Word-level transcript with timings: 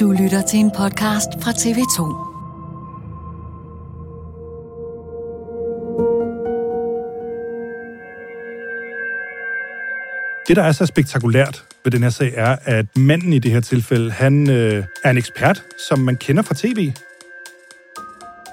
Du 0.00 0.12
lytter 0.12 0.42
til 0.42 0.58
en 0.58 0.70
podcast 0.70 1.28
fra 1.42 1.50
TV2. 1.50 2.00
Det, 10.48 10.56
der 10.56 10.62
er 10.62 10.72
så 10.72 10.86
spektakulært 10.86 11.64
ved 11.84 11.92
den 11.92 12.02
her 12.02 12.10
sag, 12.10 12.32
er, 12.34 12.56
at 12.64 12.86
manden 12.96 13.32
i 13.32 13.38
det 13.38 13.50
her 13.50 13.60
tilfælde, 13.60 14.10
han 14.10 14.50
øh, 14.50 14.84
er 15.04 15.10
en 15.10 15.18
ekspert, 15.18 15.64
som 15.88 15.98
man 15.98 16.16
kender 16.16 16.42
fra 16.42 16.54
tv. 16.58 16.92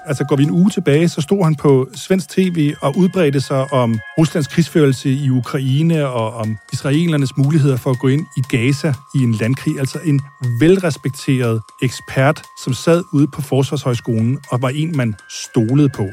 Altså 0.06 0.24
går 0.24 0.36
vi 0.36 0.42
en 0.42 0.50
uge 0.50 0.70
tilbage, 0.70 1.08
så 1.08 1.20
stod 1.20 1.44
han 1.44 1.54
på 1.54 1.88
svensk 1.94 2.28
tv 2.28 2.74
og 2.80 2.96
udbredte 2.96 3.40
sig 3.40 3.72
om 3.72 3.98
Ruslands 4.18 4.46
krigsførelse 4.46 5.10
i 5.10 5.30
Ukraine 5.30 6.08
og 6.08 6.34
om 6.34 6.56
israelernes 6.72 7.36
muligheder 7.36 7.76
for 7.76 7.90
at 7.90 7.98
gå 7.98 8.08
ind 8.08 8.26
i 8.36 8.56
Gaza 8.56 8.94
i 9.14 9.18
en 9.18 9.32
landkrig. 9.32 9.78
Altså 9.78 9.98
en 10.04 10.20
velrespekteret 10.60 11.60
ekspert, 11.82 12.42
som 12.64 12.74
sad 12.74 13.02
ude 13.12 13.26
på 13.34 13.42
Forsvarshøjskolen 13.42 14.38
og 14.50 14.62
var 14.62 14.68
en, 14.68 14.96
man 14.96 15.14
stolede 15.30 15.88
på. 15.88 16.08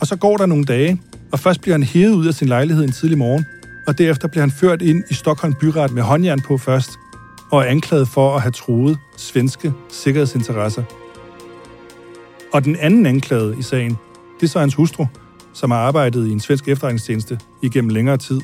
Og 0.00 0.06
så 0.06 0.16
går 0.16 0.36
der 0.36 0.46
nogle 0.46 0.64
dage, 0.64 1.00
og 1.32 1.38
først 1.38 1.60
bliver 1.60 1.74
han 1.74 1.82
hævet 1.82 2.14
ud 2.14 2.26
af 2.26 2.34
sin 2.34 2.48
lejlighed 2.48 2.84
en 2.84 2.92
tidlig 2.92 3.18
morgen, 3.18 3.46
og 3.86 3.98
derefter 3.98 4.28
bliver 4.28 4.42
han 4.42 4.50
ført 4.50 4.82
ind 4.82 5.04
i 5.10 5.14
Stockholm 5.14 5.54
byret 5.60 5.92
med 5.92 6.02
håndjern 6.02 6.40
på 6.40 6.58
først, 6.58 6.90
og 7.50 7.60
er 7.60 7.64
anklaget 7.64 8.08
for 8.08 8.34
at 8.34 8.42
have 8.42 8.52
truet 8.52 8.98
svenske 9.16 9.72
sikkerhedsinteresser. 9.88 10.82
Og 12.52 12.64
den 12.64 12.76
anden 12.76 13.06
anklagede 13.06 13.58
i 13.58 13.62
sagen, 13.62 13.98
det 14.40 14.46
er 14.46 14.50
så 14.50 14.60
hans 14.60 14.74
hustru, 14.74 15.06
som 15.52 15.70
har 15.70 15.78
arbejdet 15.78 16.26
i 16.26 16.32
en 16.32 16.40
svensk 16.40 16.68
efterretningstjeneste 16.68 17.40
igennem 17.62 17.88
længere 17.88 18.16
tid. 18.16 18.40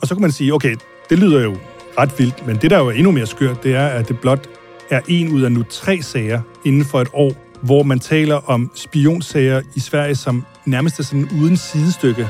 Og 0.00 0.08
så 0.08 0.14
kan 0.14 0.22
man 0.22 0.32
sige, 0.32 0.54
okay, 0.54 0.76
det 1.10 1.18
lyder 1.18 1.42
jo 1.42 1.56
ret 1.98 2.18
vildt, 2.18 2.46
men 2.46 2.56
det 2.56 2.70
der 2.70 2.78
jo 2.78 2.86
er 2.86 2.92
endnu 2.92 3.10
mere 3.10 3.26
skørt, 3.26 3.62
det 3.62 3.74
er, 3.74 3.86
at 3.86 4.08
det 4.08 4.20
blot 4.20 4.48
er 4.90 5.00
en 5.08 5.32
ud 5.32 5.42
af 5.42 5.52
nu 5.52 5.62
tre 5.62 6.02
sager 6.02 6.40
inden 6.64 6.84
for 6.84 7.00
et 7.00 7.08
år, 7.12 7.32
hvor 7.62 7.82
man 7.82 7.98
taler 7.98 8.34
om 8.34 8.70
spionsager 8.74 9.62
i 9.74 9.80
Sverige, 9.80 10.14
som 10.14 10.44
nærmest 10.64 10.98
er 10.98 11.02
sådan 11.02 11.28
uden 11.40 11.56
sidestykke. 11.56 12.28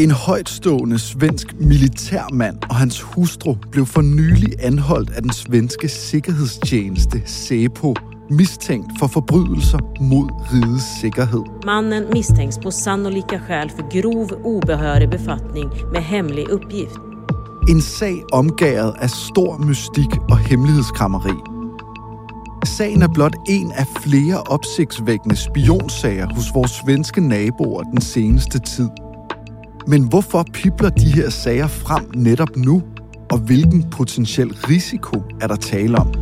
En 0.00 0.10
højtstående 0.10 0.98
svensk 0.98 1.54
militærmand 1.60 2.56
og 2.68 2.74
hans 2.74 3.00
hustru 3.00 3.56
blev 3.70 3.86
for 3.86 4.00
nylig 4.00 4.52
anholdt 4.60 5.10
af 5.10 5.22
den 5.22 5.32
svenske 5.32 5.88
sikkerhedstjeneste 5.88 7.22
SEPO, 7.26 7.94
mistænkt 8.30 8.92
for 8.98 9.06
forbrydelser 9.06 9.78
mod 10.00 10.28
rigets 10.52 11.00
sikkerhed. 11.00 11.42
Mannen 11.64 12.04
misstänks 12.12 12.58
på 12.62 12.70
sannolika 12.70 13.38
skäl 13.38 13.70
för 13.70 14.00
grov 14.00 14.28
obehörig 14.44 15.10
befattning 15.10 15.70
med 15.92 16.00
hemlig 16.00 16.52
uppgift. 16.52 16.98
En 17.68 17.80
sag 17.80 18.22
omgæret 18.32 18.94
af 19.00 19.10
stor 19.10 19.58
mystik 19.58 20.16
og 20.30 20.38
hemmelighedskrammeri. 20.38 21.36
Sagen 22.64 23.02
er 23.02 23.08
blot 23.14 23.36
en 23.48 23.72
af 23.72 23.86
flere 24.02 24.42
opsigtsvækkende 24.42 25.36
spionsager 25.36 26.26
hos 26.34 26.54
vores 26.54 26.70
svenske 26.70 27.20
naboer 27.20 27.82
den 27.82 28.00
seneste 28.00 28.58
tid. 28.58 28.88
Men 29.88 30.08
hvorfor 30.08 30.46
pipler 30.52 30.90
de 30.90 31.12
her 31.12 31.30
sager 31.30 31.66
frem 31.66 32.04
netop 32.14 32.56
nu? 32.56 32.82
Og 33.30 33.38
hvilken 33.38 33.90
potentiel 33.90 34.52
risiko 34.52 35.22
er 35.40 35.46
der 35.46 35.56
tale 35.56 35.98
om? 35.98 36.14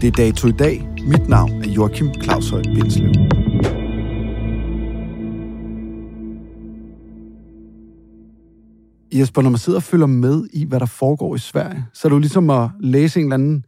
Det 0.00 0.06
er 0.06 0.12
dato 0.16 0.48
i 0.48 0.52
dag. 0.52 0.88
Mit 1.06 1.28
navn 1.28 1.50
er 1.62 1.68
Joachim 1.68 2.08
Claushøj 2.22 2.62
Bindslev. 2.62 3.12
Jesper, 9.12 9.42
når 9.42 9.50
man 9.50 9.58
sidder 9.58 9.78
og 9.78 9.82
følger 9.82 10.06
med 10.06 10.46
i, 10.52 10.64
hvad 10.64 10.80
der 10.80 10.86
foregår 10.86 11.34
i 11.34 11.38
Sverige, 11.38 11.84
så 11.94 12.08
er 12.08 12.10
det 12.10 12.14
jo 12.14 12.20
ligesom 12.20 12.50
at 12.50 12.70
læse 12.80 13.20
en 13.20 13.26
eller 13.26 13.34
anden 13.34 13.64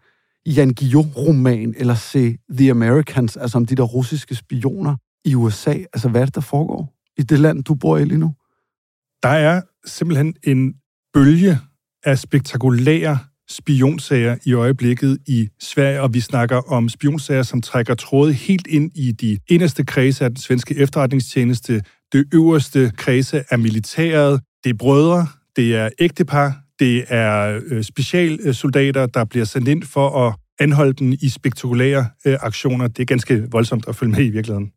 Jan 0.46 0.74
Guillaume-roman, 0.74 1.74
eller 1.76 1.94
se 1.94 2.36
The 2.50 2.70
Americans, 2.70 3.36
altså 3.36 3.58
om 3.58 3.66
de 3.66 3.74
der 3.74 3.82
russiske 3.82 4.34
spioner 4.34 4.96
i 5.24 5.34
USA. 5.34 5.70
Altså, 5.70 6.08
hvad 6.08 6.20
er 6.20 6.24
det, 6.24 6.34
der 6.34 6.40
foregår 6.40 6.92
i 7.18 7.22
det 7.22 7.40
land, 7.40 7.64
du 7.64 7.74
bor 7.74 7.96
i 7.96 8.04
lige 8.04 8.18
nu? 8.18 8.34
Der 9.22 9.28
er 9.28 9.62
simpelthen 9.86 10.34
en 10.44 10.74
bølge 11.14 11.58
af 12.04 12.18
spektakulære 12.18 13.18
spionsager 13.50 14.36
i 14.44 14.52
øjeblikket 14.52 15.18
i 15.26 15.48
Sverige, 15.60 16.02
og 16.02 16.14
vi 16.14 16.20
snakker 16.20 16.72
om 16.72 16.88
spionsager, 16.88 17.42
som 17.42 17.62
trækker 17.62 17.94
tråde 17.94 18.32
helt 18.32 18.66
ind 18.66 18.90
i 18.94 19.12
de 19.12 19.38
inderste 19.48 19.84
kredse 19.84 20.24
af 20.24 20.30
den 20.30 20.36
svenske 20.36 20.76
efterretningstjeneste, 20.76 21.82
det 22.12 22.24
øverste 22.34 22.92
kredse 22.96 23.44
af 23.50 23.58
militæret, 23.58 24.40
det 24.64 24.70
er 24.70 24.74
brødre, 24.74 25.26
det 25.56 25.76
er 25.76 25.88
ægtepar, 25.98 26.60
det 26.78 27.04
er 27.08 27.60
øh, 27.66 27.82
specialsoldater, 27.82 29.06
der 29.06 29.24
bliver 29.24 29.44
sendt 29.44 29.68
ind 29.68 29.82
for 29.82 30.26
at 30.26 30.34
anholde 30.60 30.92
dem 30.92 31.12
i 31.12 31.28
spektakulære 31.28 32.06
øh, 32.26 32.36
aktioner. 32.40 32.88
Det 32.88 33.02
er 33.02 33.06
ganske 33.06 33.46
voldsomt 33.50 33.88
at 33.88 33.96
følge 33.96 34.12
med 34.12 34.24
i 34.24 34.30
virkeligheden. 34.30 34.72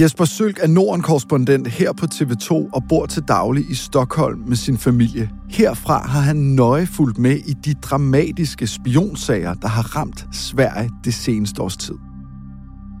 Jesper 0.00 0.24
Sølk 0.24 0.58
er 0.62 0.66
Norden-korrespondent 0.66 1.68
her 1.68 1.92
på 1.92 2.06
TV2 2.14 2.52
og 2.52 2.82
bor 2.88 3.06
til 3.06 3.22
daglig 3.22 3.70
i 3.70 3.74
Stockholm 3.74 4.38
med 4.46 4.56
sin 4.56 4.78
familie. 4.78 5.30
Herfra 5.48 6.06
har 6.06 6.20
han 6.20 6.36
nøje 6.36 6.86
fulgt 6.86 7.18
med 7.18 7.36
i 7.36 7.52
de 7.52 7.74
dramatiske 7.74 8.66
spionsager, 8.66 9.54
der 9.54 9.68
har 9.68 9.96
ramt 9.96 10.26
Sverige 10.32 10.90
det 11.04 11.14
seneste 11.14 11.62
års 11.62 11.76
tid. 11.76 11.94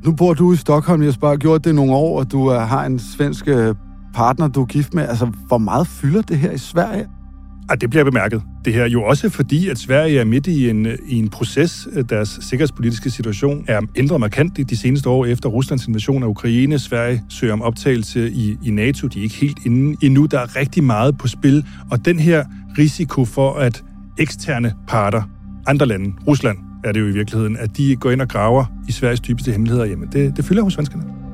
Nu 0.04 0.12
bor 0.12 0.34
du 0.34 0.52
i 0.52 0.56
Stockholm, 0.56 1.02
Jesper, 1.02 1.28
har 1.28 1.36
gjort 1.36 1.64
det 1.64 1.74
nogle 1.74 1.92
år, 1.92 2.18
og 2.18 2.32
du 2.32 2.52
øh, 2.52 2.60
har 2.60 2.84
en 2.84 2.98
svensk 2.98 3.48
øh, 3.48 3.74
partner, 4.14 4.48
du 4.48 4.62
er 4.62 4.66
gift 4.66 4.94
med. 4.94 5.08
Altså, 5.08 5.26
hvor 5.46 5.58
meget 5.58 5.86
fylder 5.86 6.22
det 6.22 6.38
her 6.38 6.50
i 6.50 6.58
Sverige? 6.58 7.06
Og 7.70 7.80
det 7.80 7.90
bliver 7.90 8.04
bemærket. 8.04 8.42
Det 8.64 8.72
her 8.72 8.88
jo 8.88 9.02
også 9.02 9.28
fordi, 9.28 9.68
at 9.68 9.78
Sverige 9.78 10.20
er 10.20 10.24
midt 10.24 10.46
i 10.46 10.70
en, 10.70 10.86
i 11.08 11.14
en 11.14 11.28
proces. 11.28 11.88
Deres 12.08 12.38
sikkerhedspolitiske 12.42 13.10
situation 13.10 13.64
er 13.68 13.80
ændret 13.96 14.20
markant 14.20 14.58
i 14.58 14.62
de 14.62 14.76
seneste 14.76 15.08
år 15.08 15.26
efter 15.26 15.48
Ruslands 15.48 15.86
invasion 15.86 16.22
af 16.22 16.26
Ukraine. 16.26 16.78
Sverige 16.78 17.22
søger 17.28 17.52
om 17.52 17.62
optagelse 17.62 18.30
i, 18.30 18.56
i 18.64 18.70
NATO. 18.70 19.06
De 19.06 19.18
er 19.18 19.22
ikke 19.22 19.34
helt 19.34 19.58
inde 19.66 19.96
endnu. 20.02 20.26
Der 20.26 20.40
er 20.40 20.56
rigtig 20.56 20.84
meget 20.84 21.18
på 21.18 21.28
spil. 21.28 21.64
Og 21.90 22.04
den 22.04 22.18
her 22.18 22.44
risiko 22.78 23.24
for, 23.24 23.54
at 23.54 23.84
eksterne 24.18 24.72
parter, 24.88 25.22
andre 25.66 25.86
lande, 25.86 26.14
Rusland 26.26 26.58
er 26.84 26.92
det 26.92 27.00
jo 27.00 27.06
i 27.06 27.12
virkeligheden, 27.12 27.56
at 27.56 27.76
de 27.76 27.96
går 27.96 28.10
ind 28.10 28.20
og 28.20 28.28
graver 28.28 28.64
i 28.88 28.92
Sveriges 28.92 29.20
dybeste 29.20 29.52
hemmeligheder. 29.52 29.84
Jamen, 29.84 30.08
det, 30.12 30.36
det 30.36 30.44
fylder 30.44 30.62
hos 30.62 30.72
svenskerne. 30.72 31.25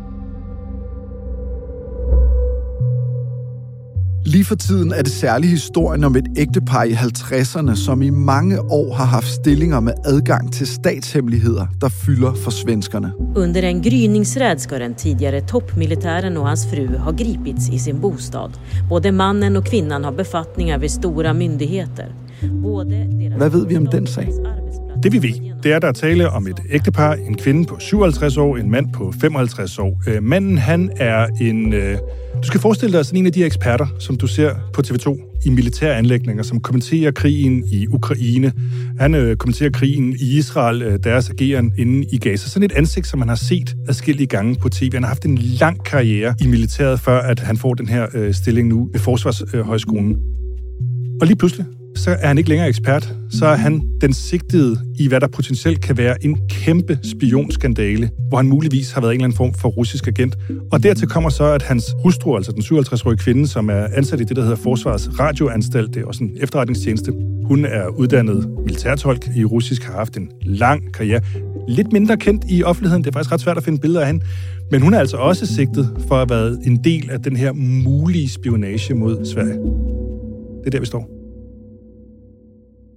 Lige 4.33 4.45
for 4.45 4.55
tiden 4.55 4.93
er 4.93 5.03
det 5.03 5.13
særlig 5.13 5.51
historien 5.51 6.05
om 6.05 6.17
et 6.17 6.29
ægtepar 6.37 6.85
i 6.85 6.93
50'erne, 6.93 7.75
som 7.77 8.03
i 8.03 8.11
mange 8.11 8.61
år 8.61 8.95
har 8.95 9.05
haft 9.05 9.27
stillinger 9.27 9.81
med 9.81 9.93
adgang 10.05 10.53
til 10.53 10.67
statshemmeligheder, 10.67 11.67
der 11.81 11.89
fylder 11.89 12.35
for 12.35 12.51
svenskerne. 12.51 13.13
Under 13.37 13.63
en 13.63 13.83
gryningsräd 13.83 14.59
ska 14.59 14.79
den 14.79 14.95
tidigare 14.95 15.41
toppmilitären 15.41 16.37
och 16.37 16.49
hans 16.49 16.67
fru 16.71 16.97
ha 16.97 17.11
gripits 17.11 17.69
i 17.69 17.79
sin 17.79 18.01
bostad. 18.01 18.51
Både 18.89 19.13
mannen 19.13 19.57
och 19.57 19.67
kvinnan 19.67 20.05
har 20.05 20.13
befattningar 20.13 20.79
vid 20.79 20.89
stora 20.89 21.33
myndigheter. 21.33 22.07
Både 22.63 23.07
Hvad 23.37 23.51
ved 23.51 23.67
vi 23.67 23.77
om 23.77 23.87
den 23.87 24.07
sag? 24.07 24.29
Det 25.03 25.13
vi 25.13 25.23
ved, 25.23 25.53
det 25.63 25.73
er, 25.73 25.79
der 25.79 25.89
er 25.89 25.93
tale 25.93 26.31
om 26.31 26.47
et 26.47 26.61
ægtepar, 26.71 27.13
en 27.13 27.37
kvinde 27.37 27.67
på 27.67 27.77
57 27.81 28.37
år, 28.37 28.57
en 28.57 28.71
mand 28.71 28.93
på 28.93 29.13
55 29.21 29.79
år. 29.79 30.03
Øh, 30.09 30.23
manden, 30.23 30.59
han 30.59 30.91
er 30.97 31.27
en... 31.41 31.73
Øh, 31.73 31.99
du 32.43 32.47
skal 32.47 32.61
forestille 32.61 32.99
dig 32.99 33.07
sådan 33.07 33.19
en 33.19 33.27
af 33.27 33.33
de 33.33 33.39
her 33.39 33.47
eksperter, 33.47 33.87
som 33.99 34.17
du 34.17 34.27
ser 34.27 34.55
på 34.73 34.83
TV2 34.87 35.33
i 35.47 35.51
militære 35.51 35.97
anlægninger, 35.97 36.43
som 36.43 36.61
kommenterer 36.61 37.11
krigen 37.11 37.65
i 37.73 37.87
Ukraine. 37.87 38.53
Han 38.99 39.15
øh, 39.15 39.37
kommenterer 39.37 39.71
krigen 39.71 40.17
i 40.21 40.39
Israel, 40.39 40.83
øh, 40.83 40.99
deres 41.05 41.31
ageren 41.31 41.73
inde 41.79 42.07
i 42.13 42.19
Gaza. 42.19 42.49
Sådan 42.49 42.71
et 42.71 42.73
ansigt, 42.73 43.07
som 43.07 43.19
man 43.19 43.29
har 43.29 43.37
set 43.37 43.77
adskillige 43.89 44.27
gange 44.27 44.55
på 44.55 44.69
tv. 44.69 44.91
Han 44.93 45.03
har 45.03 45.09
haft 45.09 45.25
en 45.25 45.39
lang 45.39 45.85
karriere 45.85 46.35
i 46.41 46.47
militæret, 46.47 47.01
før 47.01 47.21
at 47.21 47.41
han 47.41 47.57
får 47.57 47.75
den 47.75 47.89
her 47.89 48.07
øh, 48.15 48.35
stilling 48.35 48.69
nu 48.69 48.89
ved 48.93 49.01
Forsvarshøjskolen. 49.01 50.17
Og 51.21 51.27
lige 51.27 51.37
pludselig, 51.37 51.67
så 51.97 52.11
er 52.11 52.27
han 52.27 52.39
ikke 52.39 52.49
længere 52.49 52.69
ekspert. 52.69 53.15
Så 53.31 53.47
er 53.47 53.55
han 53.55 53.83
den 54.01 54.13
sigtede 54.13 54.81
i, 54.99 55.09
hvad 55.09 55.21
der 55.21 55.27
potentielt 55.27 55.81
kan 55.81 55.97
være 55.97 56.25
en 56.25 56.39
kæmpe 56.49 56.99
spionskandale, 57.03 58.11
hvor 58.29 58.37
han 58.37 58.47
muligvis 58.47 58.93
har 58.93 59.01
været 59.01 59.11
en 59.11 59.15
eller 59.15 59.25
anden 59.25 59.37
form 59.37 59.55
for 59.55 59.69
russisk 59.69 60.07
agent. 60.07 60.39
Og 60.73 60.83
dertil 60.83 61.09
kommer 61.09 61.31
så, 61.31 61.45
at 61.45 61.63
hans 61.63 61.95
hustru, 62.03 62.37
altså 62.37 62.53
den 62.53 62.63
57-årige 62.63 63.19
kvinde, 63.19 63.47
som 63.47 63.71
er 63.71 63.87
ansat 63.95 64.21
i 64.21 64.25
det, 64.25 64.37
der 64.37 64.43
hedder 64.43 64.57
Forsvarets 64.57 65.11
Radioanstalt, 65.19 65.95
det 65.95 66.03
er 66.03 66.07
også 66.07 66.25
en 66.25 66.31
efterretningstjeneste, 66.41 67.13
hun 67.45 67.65
er 67.65 67.89
uddannet 67.89 68.49
militærtolk 68.67 69.29
i 69.37 69.45
russisk, 69.45 69.85
har 69.85 69.93
haft 69.93 70.17
en 70.17 70.31
lang 70.45 70.95
karriere. 70.95 71.21
Lidt 71.69 71.93
mindre 71.93 72.17
kendt 72.17 72.45
i 72.49 72.63
offentligheden, 72.63 73.05
det 73.05 73.11
er 73.11 73.13
faktisk 73.13 73.33
ret 73.33 73.41
svært 73.41 73.57
at 73.57 73.65
finde 73.65 73.79
billeder 73.79 74.01
af 74.01 74.07
hende, 74.07 74.25
men 74.71 74.83
hun 74.83 74.95
er 74.95 74.99
altså 74.99 75.17
også 75.17 75.47
sigtet 75.47 75.97
for 76.09 76.15
at 76.15 76.19
have 76.19 76.31
været 76.31 76.61
en 76.67 76.85
del 76.85 77.11
af 77.11 77.23
den 77.23 77.37
her 77.37 77.53
mulige 77.53 78.29
spionage 78.29 78.95
mod 78.95 79.25
Sverige. 79.25 79.59
Det 80.61 80.67
er 80.67 80.71
der, 80.71 80.81
vi 80.81 80.87
står. 80.87 81.22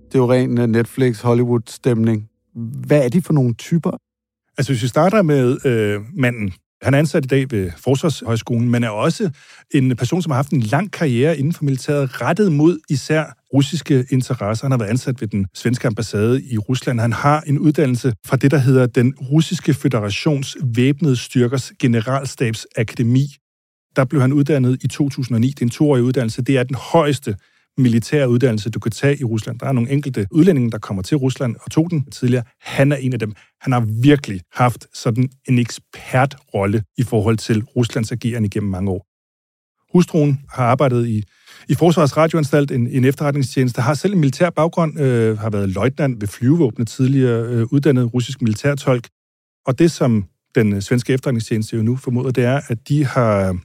Det 0.07 0.15
er 0.15 0.19
jo 0.19 0.31
ren 0.31 0.57
øh, 0.57 0.67
Netflix-Hollywood-stemning. 0.67 2.29
Hvad 2.87 3.05
er 3.05 3.09
de 3.09 3.21
for 3.21 3.33
nogle 3.33 3.53
typer? 3.53 3.91
Altså, 4.57 4.73
hvis 4.73 4.83
vi 4.83 4.87
starter 4.87 5.21
med 5.21 5.65
øh, 5.65 6.01
manden. 6.13 6.53
Han 6.81 6.93
er 6.93 6.99
ansat 6.99 7.25
i 7.25 7.27
dag 7.27 7.51
ved 7.51 7.71
Forsvarshøjskolen, 7.77 8.69
men 8.69 8.83
er 8.83 8.89
også 8.89 9.29
en 9.71 9.95
person, 9.95 10.21
som 10.21 10.31
har 10.31 10.35
haft 10.35 10.51
en 10.51 10.61
lang 10.61 10.91
karriere 10.91 11.37
inden 11.37 11.53
for 11.53 11.63
militæret, 11.63 12.21
rettet 12.21 12.51
mod 12.51 12.79
især 12.89 13.37
russiske 13.53 14.05
interesser. 14.09 14.65
Han 14.65 14.71
har 14.71 14.77
været 14.77 14.89
ansat 14.89 15.21
ved 15.21 15.27
den 15.27 15.47
svenske 15.53 15.87
ambassade 15.87 16.43
i 16.43 16.57
Rusland. 16.57 16.99
Han 16.99 17.13
har 17.13 17.41
en 17.41 17.59
uddannelse 17.59 18.13
fra 18.25 18.37
det, 18.37 18.51
der 18.51 18.57
hedder 18.57 18.85
den 18.85 19.15
russiske 19.15 19.73
federations 19.73 20.57
væbnede 20.75 21.15
styrkers 21.15 21.71
generalstabsakademi. 21.79 23.27
Der 23.95 24.05
blev 24.05 24.21
han 24.21 24.33
uddannet 24.33 24.83
i 24.83 24.87
2009. 24.87 25.47
Det 25.47 25.61
er 25.61 25.65
en 25.65 25.69
toårig 25.69 26.03
uddannelse. 26.03 26.41
Det 26.41 26.57
er 26.57 26.63
den 26.63 26.75
højeste 26.75 27.35
militære 27.77 28.29
uddannelse, 28.29 28.69
du 28.69 28.79
kan 28.79 28.91
tage 28.91 29.17
i 29.19 29.23
Rusland. 29.23 29.59
Der 29.59 29.65
er 29.65 29.71
nogle 29.71 29.89
enkelte 29.89 30.27
udlændinge, 30.31 30.71
der 30.71 30.77
kommer 30.77 31.03
til 31.03 31.17
Rusland 31.17 31.55
og 31.61 31.71
tog 31.71 31.91
den 31.91 32.05
tidligere. 32.11 32.43
Han 32.61 32.91
er 32.91 32.95
en 32.95 33.13
af 33.13 33.19
dem. 33.19 33.33
Han 33.61 33.73
har 33.73 33.87
virkelig 34.01 34.41
haft 34.53 34.87
sådan 34.93 35.29
en 35.47 35.59
ekspertrolle 35.59 36.83
i 36.97 37.03
forhold 37.03 37.37
til 37.37 37.63
Ruslands 37.63 38.11
agerende 38.11 38.45
igennem 38.45 38.71
mange 38.71 38.91
år. 38.91 39.05
Hustruen 39.93 40.41
har 40.49 40.65
arbejdet 40.65 41.07
i, 41.07 41.23
i 41.69 41.75
Forsvarets 41.75 42.17
Radioanstalt, 42.17 42.71
en, 42.71 42.87
en 42.87 43.05
efterretningstjeneste, 43.05 43.81
har 43.81 43.93
selv 43.93 44.13
en 44.13 44.19
militær 44.19 44.49
baggrund, 44.49 44.99
øh, 44.99 45.37
har 45.37 45.49
været 45.49 45.69
løjtnant 45.69 46.21
ved 46.21 46.27
flyvevåbnet 46.27 46.87
tidligere, 46.87 47.45
øh, 47.45 47.67
uddannet 47.71 48.13
russisk 48.13 48.41
militærtolk. 48.41 49.07
Og 49.65 49.79
det, 49.79 49.91
som 49.91 50.25
den 50.55 50.73
øh, 50.73 50.81
svenske 50.81 51.13
efterretningstjeneste 51.13 51.75
jo 51.75 51.83
nu 51.83 51.95
formoder, 51.95 52.31
det 52.31 52.43
er, 52.43 52.61
at 52.67 52.89
de 52.89 53.05
har 53.05 53.57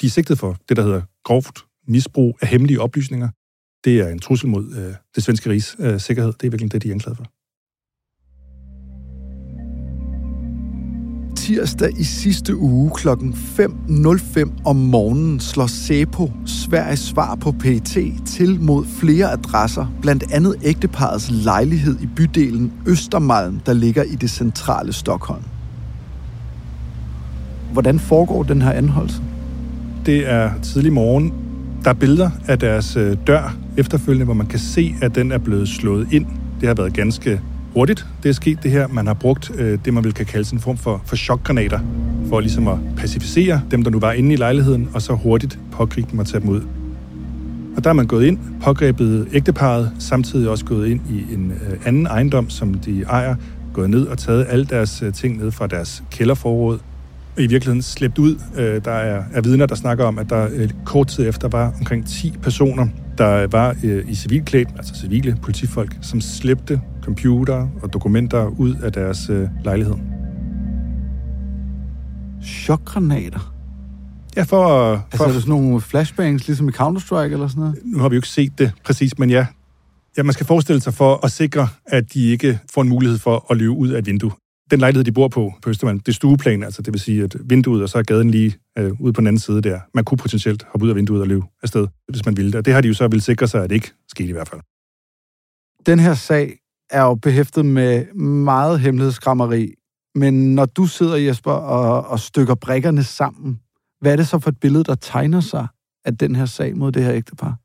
de 0.00 0.06
er 0.06 0.10
sigtet 0.10 0.38
for 0.38 0.56
det, 0.68 0.76
der 0.76 0.82
hedder 0.82 1.02
groft 1.24 1.58
misbrug 1.88 2.38
af 2.42 2.48
hemmelige 2.48 2.80
oplysninger 2.80 3.28
det 3.84 4.00
er 4.00 4.08
en 4.08 4.18
trussel 4.18 4.48
mod 4.48 4.64
øh, 4.76 4.94
det 5.14 5.22
svenske 5.22 5.50
rigs 5.50 5.76
øh, 5.78 6.00
sikkerhed. 6.00 6.32
Det 6.32 6.46
er 6.46 6.50
virkelig 6.50 6.72
det, 6.72 6.82
de 6.82 6.88
er 6.88 6.92
anklaget 6.92 7.16
for. 7.16 7.24
Tirsdag 11.36 12.00
i 12.00 12.04
sidste 12.04 12.56
uge 12.56 12.90
kl. 12.96 13.08
5.05 13.08 14.62
om 14.64 14.76
morgenen 14.76 15.40
slår 15.40 15.66
SEPO, 15.66 16.32
Sveriges 16.46 17.00
svar 17.00 17.34
på 17.34 17.52
PET, 17.52 18.12
til 18.26 18.60
mod 18.60 18.84
flere 18.86 19.32
adresser, 19.32 19.86
blandt 20.02 20.32
andet 20.32 20.56
ægteparets 20.62 21.30
lejlighed 21.30 22.00
i 22.00 22.06
bydelen 22.16 22.72
Østermalm, 22.86 23.60
der 23.60 23.72
ligger 23.72 24.02
i 24.02 24.14
det 24.14 24.30
centrale 24.30 24.92
Stockholm. 24.92 25.44
Hvordan 27.72 27.98
foregår 27.98 28.42
den 28.42 28.62
her 28.62 28.72
anholdelse? 28.72 29.22
Det 30.06 30.30
er 30.30 30.60
tidlig 30.62 30.92
morgen. 30.92 31.43
Der 31.84 31.90
er 31.90 31.94
billeder 31.94 32.30
af 32.48 32.58
deres 32.58 32.96
øh, 32.96 33.16
dør 33.26 33.56
efterfølgende, 33.76 34.24
hvor 34.24 34.34
man 34.34 34.46
kan 34.46 34.58
se, 34.58 34.94
at 35.02 35.14
den 35.14 35.32
er 35.32 35.38
blevet 35.38 35.68
slået 35.68 36.08
ind. 36.12 36.26
Det 36.60 36.68
har 36.68 36.74
været 36.74 36.94
ganske 36.94 37.40
hurtigt, 37.74 38.06
det 38.22 38.28
er 38.28 38.32
sket 38.32 38.62
det 38.62 38.70
her. 38.70 38.88
Man 38.88 39.06
har 39.06 39.14
brugt 39.14 39.50
øh, 39.58 39.78
det, 39.84 39.94
man 39.94 40.04
vil 40.04 40.14
kan 40.14 40.26
kalde 40.26 40.48
en 40.52 40.60
form 40.60 40.76
for, 40.76 41.02
for 41.06 41.16
chokgranater, 41.16 41.80
for 42.28 42.40
ligesom 42.40 42.68
at 42.68 42.78
pacificere 42.96 43.60
dem, 43.70 43.82
der 43.82 43.90
nu 43.90 43.98
var 43.98 44.12
inde 44.12 44.32
i 44.32 44.36
lejligheden, 44.36 44.88
og 44.94 45.02
så 45.02 45.14
hurtigt 45.14 45.58
pågribe 45.72 46.08
dem 46.10 46.18
og 46.18 46.26
tage 46.26 46.40
dem 46.40 46.48
ud. 46.48 46.60
Og 47.76 47.84
der 47.84 47.90
er 47.90 47.94
man 47.94 48.06
gået 48.06 48.26
ind, 48.26 48.38
pågrebet 48.62 49.28
ægteparet, 49.32 49.92
samtidig 49.98 50.48
også 50.48 50.64
gået 50.64 50.88
ind 50.88 51.00
i 51.10 51.34
en 51.34 51.50
øh, 51.50 51.78
anden 51.86 52.06
ejendom, 52.06 52.50
som 52.50 52.74
de 52.74 53.02
ejer, 53.02 53.34
gået 53.72 53.90
ned 53.90 54.06
og 54.06 54.18
taget 54.18 54.46
alle 54.48 54.64
deres 54.64 55.02
øh, 55.02 55.12
ting 55.12 55.38
ned 55.38 55.50
fra 55.50 55.66
deres 55.66 56.02
kælderforråd, 56.10 56.78
i 57.38 57.46
virkeligheden 57.46 57.82
slæbt 57.82 58.18
ud. 58.18 58.40
Øh, 58.56 58.84
der 58.84 58.90
er, 58.90 59.24
er 59.32 59.40
vidner, 59.40 59.66
der 59.66 59.74
snakker 59.74 60.04
om, 60.04 60.18
at 60.18 60.30
der 60.30 60.48
øh, 60.52 60.70
kort 60.84 61.06
tid 61.06 61.28
efter 61.28 61.48
var 61.48 61.74
omkring 61.78 62.06
10 62.06 62.34
personer, 62.42 62.86
der 63.18 63.46
var 63.46 63.76
øh, 63.84 64.04
i 64.08 64.14
civilklædt, 64.14 64.68
altså 64.76 64.94
civile 64.94 65.36
politifolk, 65.42 65.96
som 66.02 66.20
slæbte 66.20 66.80
computer 67.02 67.68
og 67.82 67.92
dokumenter 67.92 68.46
ud 68.46 68.74
af 68.74 68.92
deres 68.92 69.30
lejlighed. 69.64 69.94
Chokgranater? 72.42 73.54
Ja, 74.36 74.42
for. 74.42 74.92
Altså, 75.12 75.24
er 75.24 75.32
det 75.32 75.42
sådan 75.42 75.54
nogle 75.54 75.80
flashbangs, 75.80 76.46
ligesom 76.46 76.68
i 76.68 76.72
Counter-Strike 76.72 77.32
eller 77.32 77.48
sådan 77.48 77.60
noget? 77.60 77.78
Nu 77.84 77.98
har 77.98 78.08
vi 78.08 78.14
jo 78.14 78.18
ikke 78.18 78.28
set 78.28 78.58
det 78.58 78.72
præcis, 78.84 79.18
men 79.18 79.30
ja. 79.30 79.46
Ja, 80.16 80.22
man 80.22 80.32
skal 80.32 80.46
forestille 80.46 80.80
sig 80.80 80.94
for 80.94 81.24
at 81.24 81.32
sikre, 81.32 81.68
at 81.86 82.14
de 82.14 82.30
ikke 82.30 82.58
får 82.74 82.82
en 82.82 82.88
mulighed 82.88 83.18
for 83.18 83.46
at 83.50 83.56
løbe 83.56 83.70
ud 83.70 83.88
af 83.88 83.98
et 83.98 84.06
vindue 84.06 84.32
den 84.70 84.80
lejlighed, 84.80 85.04
de 85.04 85.12
bor 85.12 85.28
på 85.28 85.52
på 85.62 85.70
Østermalm, 85.70 86.00
det 86.00 86.08
er 86.08 86.12
stueplan, 86.12 86.62
altså 86.62 86.82
det 86.82 86.92
vil 86.92 87.00
sige, 87.00 87.24
at 87.24 87.36
vinduet, 87.44 87.82
og 87.82 87.88
så 87.88 87.98
er 87.98 88.02
gaden 88.02 88.30
lige 88.30 88.56
øh, 88.78 89.00
ude 89.00 89.12
på 89.12 89.20
den 89.20 89.26
anden 89.26 89.40
side 89.40 89.62
der. 89.62 89.80
Man 89.94 90.04
kunne 90.04 90.18
potentielt 90.18 90.62
hoppe 90.62 90.84
ud 90.84 90.90
af 90.90 90.96
vinduet 90.96 91.20
og 91.20 91.26
løbe 91.26 91.44
afsted, 91.62 91.86
hvis 92.08 92.24
man 92.26 92.36
ville 92.36 92.52
det. 92.52 92.58
Og 92.58 92.64
det 92.64 92.74
har 92.74 92.80
de 92.80 92.88
jo 92.88 92.94
så 92.94 93.08
vil 93.08 93.22
sikre 93.22 93.48
sig, 93.48 93.64
at 93.64 93.70
det 93.70 93.74
ikke 93.74 93.92
skete 94.08 94.28
i 94.28 94.32
hvert 94.32 94.48
fald. 94.48 94.60
Den 95.86 95.98
her 95.98 96.14
sag 96.14 96.58
er 96.90 97.02
jo 97.02 97.14
behæftet 97.14 97.66
med 97.66 98.14
meget 98.14 98.80
hemmelighedskrammeri, 98.80 99.74
men 100.14 100.54
når 100.54 100.64
du 100.64 100.86
sidder, 100.86 101.16
Jesper, 101.16 101.50
og, 101.50 102.06
og 102.06 102.20
stykker 102.20 102.54
brikkerne 102.54 103.04
sammen, 103.04 103.60
hvad 104.00 104.12
er 104.12 104.16
det 104.16 104.28
så 104.28 104.38
for 104.38 104.50
et 104.50 104.60
billede, 104.60 104.84
der 104.84 104.94
tegner 104.94 105.40
sig 105.40 105.66
af 106.04 106.16
den 106.16 106.36
her 106.36 106.46
sag 106.46 106.76
mod 106.76 106.92
det 106.92 107.04
her 107.04 107.14
ægtepar? 107.14 107.56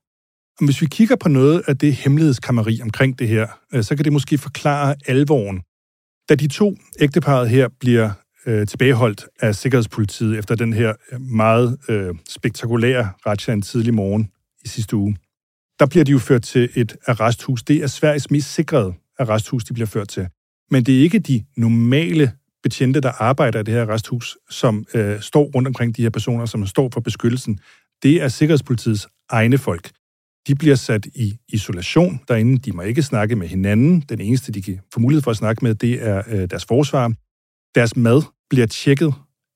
Hvis 0.65 0.81
vi 0.81 0.85
kigger 0.85 1.15
på 1.15 1.29
noget 1.29 1.61
af 1.67 1.77
det 1.77 1.93
hemmelighedskrammeri 1.93 2.79
omkring 2.81 3.19
det 3.19 3.27
her, 3.27 3.47
øh, 3.73 3.83
så 3.83 3.95
kan 3.95 4.05
det 4.05 4.13
måske 4.13 4.37
forklare 4.37 4.95
alvoren 5.07 5.61
da 6.29 6.35
de 6.35 6.47
to 6.47 6.75
ægteparet 6.99 7.49
her 7.49 7.67
bliver 7.79 8.11
øh, 8.45 8.67
tilbageholdt 8.67 9.25
af 9.39 9.55
Sikkerhedspolitiet 9.55 10.37
efter 10.37 10.55
den 10.55 10.73
her 10.73 10.93
øh, 11.11 11.21
meget 11.21 11.77
øh, 11.89 12.15
spektakulære 12.29 13.11
retsja 13.25 13.53
en 13.53 13.61
tidlig 13.61 13.93
morgen 13.93 14.31
i 14.65 14.67
sidste 14.67 14.95
uge, 14.95 15.17
der 15.79 15.85
bliver 15.85 16.05
de 16.05 16.11
jo 16.11 16.19
ført 16.19 16.41
til 16.41 16.69
et 16.75 16.95
arresthus. 17.07 17.63
Det 17.63 17.83
er 17.83 17.87
Sveriges 17.87 18.31
mest 18.31 18.53
sikrede 18.53 18.93
arresthus, 19.19 19.63
de 19.63 19.73
bliver 19.73 19.87
ført 19.87 20.07
til. 20.07 20.27
Men 20.71 20.83
det 20.83 20.97
er 20.97 21.01
ikke 21.01 21.19
de 21.19 21.45
normale 21.57 22.31
betjente, 22.63 23.01
der 23.01 23.11
arbejder 23.11 23.59
i 23.59 23.63
det 23.63 23.73
her 23.73 23.81
arresthus, 23.81 24.37
som 24.49 24.85
øh, 24.93 25.21
står 25.21 25.43
rundt 25.55 25.67
omkring 25.67 25.97
de 25.97 26.01
her 26.01 26.09
personer, 26.09 26.45
som 26.45 26.65
står 26.65 26.89
for 26.93 27.01
beskyttelsen. 27.01 27.59
Det 28.03 28.21
er 28.21 28.27
Sikkerhedspolitiets 28.27 29.07
egne 29.29 29.57
folk. 29.57 29.89
De 30.49 30.55
bliver 30.55 30.75
sat 30.75 31.05
i 31.05 31.37
isolation 31.49 32.19
derinde. 32.27 32.57
De 32.57 32.71
må 32.71 32.81
ikke 32.81 33.03
snakke 33.03 33.35
med 33.35 33.47
hinanden. 33.47 34.01
Den 34.09 34.21
eneste, 34.21 34.51
de 34.51 34.61
kan 34.61 34.79
få 34.93 34.99
mulighed 34.99 35.21
for 35.21 35.31
at 35.31 35.37
snakke 35.37 35.65
med, 35.65 35.75
det 35.75 36.07
er 36.07 36.23
øh, 36.27 36.49
deres 36.49 36.65
forsvar. 36.65 37.13
Deres 37.75 37.95
mad 37.95 38.21
bliver 38.49 38.67
tjekket, 38.67 39.13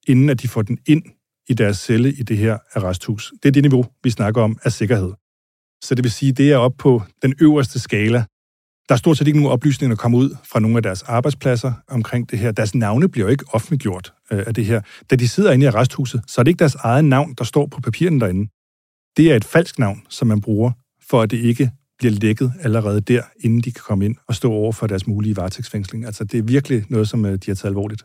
inden 0.07 0.29
at 0.29 0.41
de 0.41 0.47
får 0.47 0.61
den 0.61 0.77
ind 0.87 1.03
i 1.49 1.53
deres 1.53 1.77
celle 1.77 2.13
i 2.13 2.23
det 2.23 2.37
her 2.37 2.57
arresthus. 2.73 3.33
Det 3.43 3.49
er 3.49 3.51
det 3.51 3.63
niveau, 3.63 3.85
vi 4.03 4.09
snakker 4.09 4.41
om 4.41 4.57
af 4.63 4.71
sikkerhed. 4.71 5.13
Så 5.83 5.95
det 5.95 6.03
vil 6.03 6.11
sige, 6.11 6.31
det 6.31 6.51
er 6.51 6.57
op 6.57 6.73
på 6.77 7.01
den 7.21 7.33
øverste 7.41 7.79
skala. 7.79 8.25
Der 8.89 8.95
er 8.95 8.97
stort 8.97 9.17
set 9.17 9.27
ikke 9.27 9.39
nogen 9.39 9.53
oplysninger, 9.53 9.95
der 9.95 10.01
kommer 10.01 10.17
ud 10.17 10.35
fra 10.51 10.59
nogle 10.59 10.77
af 10.77 10.83
deres 10.83 11.03
arbejdspladser 11.03 11.73
omkring 11.87 12.31
det 12.31 12.39
her. 12.39 12.51
Deres 12.51 12.75
navne 12.75 13.09
bliver 13.09 13.25
jo 13.25 13.31
ikke 13.31 13.45
offentliggjort 13.53 14.13
øh, 14.31 14.43
af 14.47 14.53
det 14.53 14.65
her. 14.65 14.81
Da 15.09 15.15
de 15.15 15.27
sidder 15.27 15.51
inde 15.51 15.63
i 15.63 15.67
arresthuset, 15.67 16.21
så 16.27 16.41
er 16.41 16.43
det 16.43 16.49
ikke 16.49 16.59
deres 16.59 16.75
eget 16.75 17.05
navn, 17.05 17.33
der 17.33 17.43
står 17.43 17.65
på 17.67 17.81
papirerne 17.81 18.19
derinde. 18.19 18.49
Det 19.17 19.31
er 19.31 19.35
et 19.35 19.45
falsk 19.45 19.79
navn, 19.79 20.01
som 20.09 20.27
man 20.27 20.41
bruger, 20.41 20.71
for 21.09 21.21
at 21.21 21.31
det 21.31 21.37
ikke 21.37 21.71
bliver 21.97 22.11
lækket 22.11 22.53
allerede 22.59 23.01
der, 23.01 23.21
inden 23.39 23.61
de 23.61 23.71
kan 23.71 23.81
komme 23.85 24.05
ind 24.05 24.15
og 24.27 24.35
stå 24.35 24.51
over 24.51 24.71
for 24.71 24.87
deres 24.87 25.07
mulige 25.07 25.35
varetægtsfængsling. 25.35 26.05
Altså, 26.05 26.23
det 26.23 26.37
er 26.37 26.43
virkelig 26.43 26.85
noget, 26.89 27.09
som 27.09 27.25
øh, 27.25 27.31
de 27.31 27.39
har 27.47 27.55
taget 27.55 27.65
alvorligt. 27.71 28.03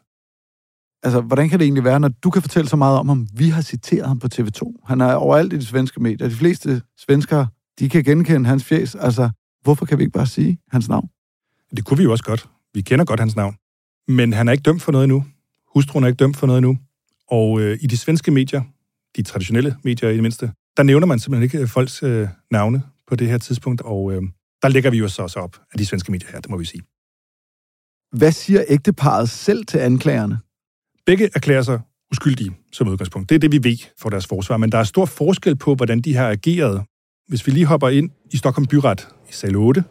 Altså, 1.02 1.20
hvordan 1.20 1.48
kan 1.48 1.58
det 1.58 1.64
egentlig 1.64 1.84
være, 1.84 2.00
når 2.00 2.08
du 2.08 2.30
kan 2.30 2.42
fortælle 2.42 2.68
så 2.68 2.76
meget 2.76 2.98
om 2.98 3.08
ham? 3.08 3.28
Vi 3.34 3.48
har 3.48 3.62
citeret 3.62 4.08
ham 4.08 4.18
på 4.18 4.28
TV2. 4.34 4.86
Han 4.86 5.00
er 5.00 5.14
overalt 5.14 5.52
i 5.52 5.56
de 5.56 5.64
svenske 5.66 6.02
medier. 6.02 6.28
De 6.28 6.34
fleste 6.34 6.82
svenskere, 6.98 7.46
de 7.78 7.88
kan 7.88 8.04
genkende 8.04 8.48
hans 8.48 8.64
fjes. 8.64 8.94
Altså, 8.94 9.30
hvorfor 9.62 9.86
kan 9.86 9.98
vi 9.98 10.02
ikke 10.02 10.12
bare 10.12 10.26
sige 10.26 10.58
hans 10.70 10.88
navn? 10.88 11.08
Det 11.76 11.84
kunne 11.84 11.98
vi 11.98 12.02
jo 12.02 12.10
også 12.10 12.24
godt. 12.24 12.48
Vi 12.74 12.80
kender 12.80 13.04
godt 13.04 13.20
hans 13.20 13.36
navn. 13.36 13.56
Men 14.08 14.32
han 14.32 14.48
er 14.48 14.52
ikke 14.52 14.62
dømt 14.62 14.82
for 14.82 14.92
noget 14.92 15.04
endnu. 15.04 15.24
Hustruen 15.74 16.04
er 16.04 16.08
ikke 16.08 16.16
dømt 16.16 16.36
for 16.36 16.46
noget 16.46 16.58
endnu. 16.58 16.78
Og 17.30 17.60
øh, 17.60 17.78
i 17.80 17.86
de 17.86 17.96
svenske 17.96 18.30
medier, 18.30 18.62
de 19.16 19.22
traditionelle 19.22 19.76
medier 19.84 20.08
i 20.08 20.14
det 20.14 20.22
mindste, 20.22 20.52
der 20.78 20.84
nævner 20.84 21.06
man 21.06 21.18
simpelthen 21.18 21.42
ikke 21.42 21.58
øh, 21.58 21.68
folks 21.68 22.02
øh, 22.02 22.28
navne 22.50 22.82
på 23.08 23.16
det 23.16 23.28
her 23.28 23.38
tidspunkt, 23.38 23.80
og 23.80 24.12
øh, 24.12 24.22
der 24.62 24.68
lægger 24.68 24.90
vi 24.90 24.98
jo 24.98 25.08
så 25.08 25.22
også 25.22 25.40
op 25.40 25.56
af 25.72 25.78
de 25.78 25.86
svenske 25.86 26.12
medier 26.12 26.28
her, 26.32 26.40
det 26.40 26.50
må 26.50 26.56
vi 26.56 26.64
sige. 26.64 26.82
Hvad 28.12 28.32
siger 28.32 28.64
ægteparet 28.68 29.28
selv 29.30 29.66
til 29.66 29.78
anklagerne? 29.78 30.38
Begge 31.06 31.30
erklærer 31.34 31.62
sig 31.62 31.80
uskyldige 32.12 32.56
som 32.72 32.88
udgangspunkt. 32.88 33.28
Det 33.28 33.34
er 33.34 33.38
det, 33.38 33.52
vi 33.52 33.64
ved 33.64 33.76
for 33.98 34.08
deres 34.08 34.26
forsvar, 34.26 34.56
men 34.56 34.72
der 34.72 34.78
er 34.78 34.84
stor 34.84 35.04
forskel 35.04 35.56
på, 35.56 35.74
hvordan 35.74 36.00
de 36.00 36.14
har 36.14 36.30
ageret. 36.30 36.82
Hvis 37.28 37.46
vi 37.46 37.52
lige 37.52 37.66
hopper 37.66 37.88
ind 37.88 38.10
i 38.30 38.36
Stockholm 38.36 38.66
Byret 38.66 39.08
i 39.28 39.32
sal 39.32 39.56
8, 39.56 39.84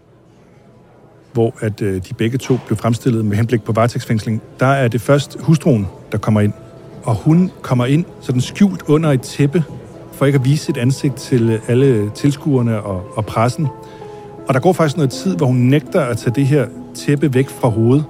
hvor 1.33 1.55
at 1.59 1.81
øh, 1.81 2.03
de 2.09 2.13
begge 2.13 2.37
to 2.37 2.57
blev 2.67 2.77
fremstillet 2.77 3.25
med 3.25 3.37
henblik 3.37 3.63
på 3.63 3.71
varetægtsfængsling, 3.71 4.41
der 4.59 4.65
er 4.65 4.87
det 4.87 5.01
først 5.01 5.37
hustruen, 5.39 5.87
der 6.11 6.17
kommer 6.17 6.41
ind. 6.41 6.53
Og 7.03 7.15
hun 7.15 7.51
kommer 7.61 7.85
ind 7.85 8.05
sådan 8.21 8.41
skjult 8.41 8.81
under 8.81 9.11
et 9.11 9.21
tæppe, 9.21 9.63
for 10.17 10.25
ikke 10.25 10.39
at 10.39 10.45
vise 10.45 10.65
sit 10.65 10.77
ansigt 10.77 11.15
til 11.15 11.61
alle 11.67 12.09
tilskuerne 12.09 12.81
og, 12.81 13.03
og 13.15 13.25
pressen. 13.25 13.67
Og 14.47 14.53
der 14.53 14.59
går 14.59 14.73
faktisk 14.73 14.97
noget 14.97 15.11
tid, 15.11 15.37
hvor 15.37 15.47
hun 15.47 15.55
nægter 15.55 16.01
at 16.01 16.17
tage 16.17 16.33
det 16.35 16.47
her 16.47 16.67
tæppe 16.93 17.33
væk 17.33 17.49
fra 17.49 17.67
hovedet, 17.69 18.05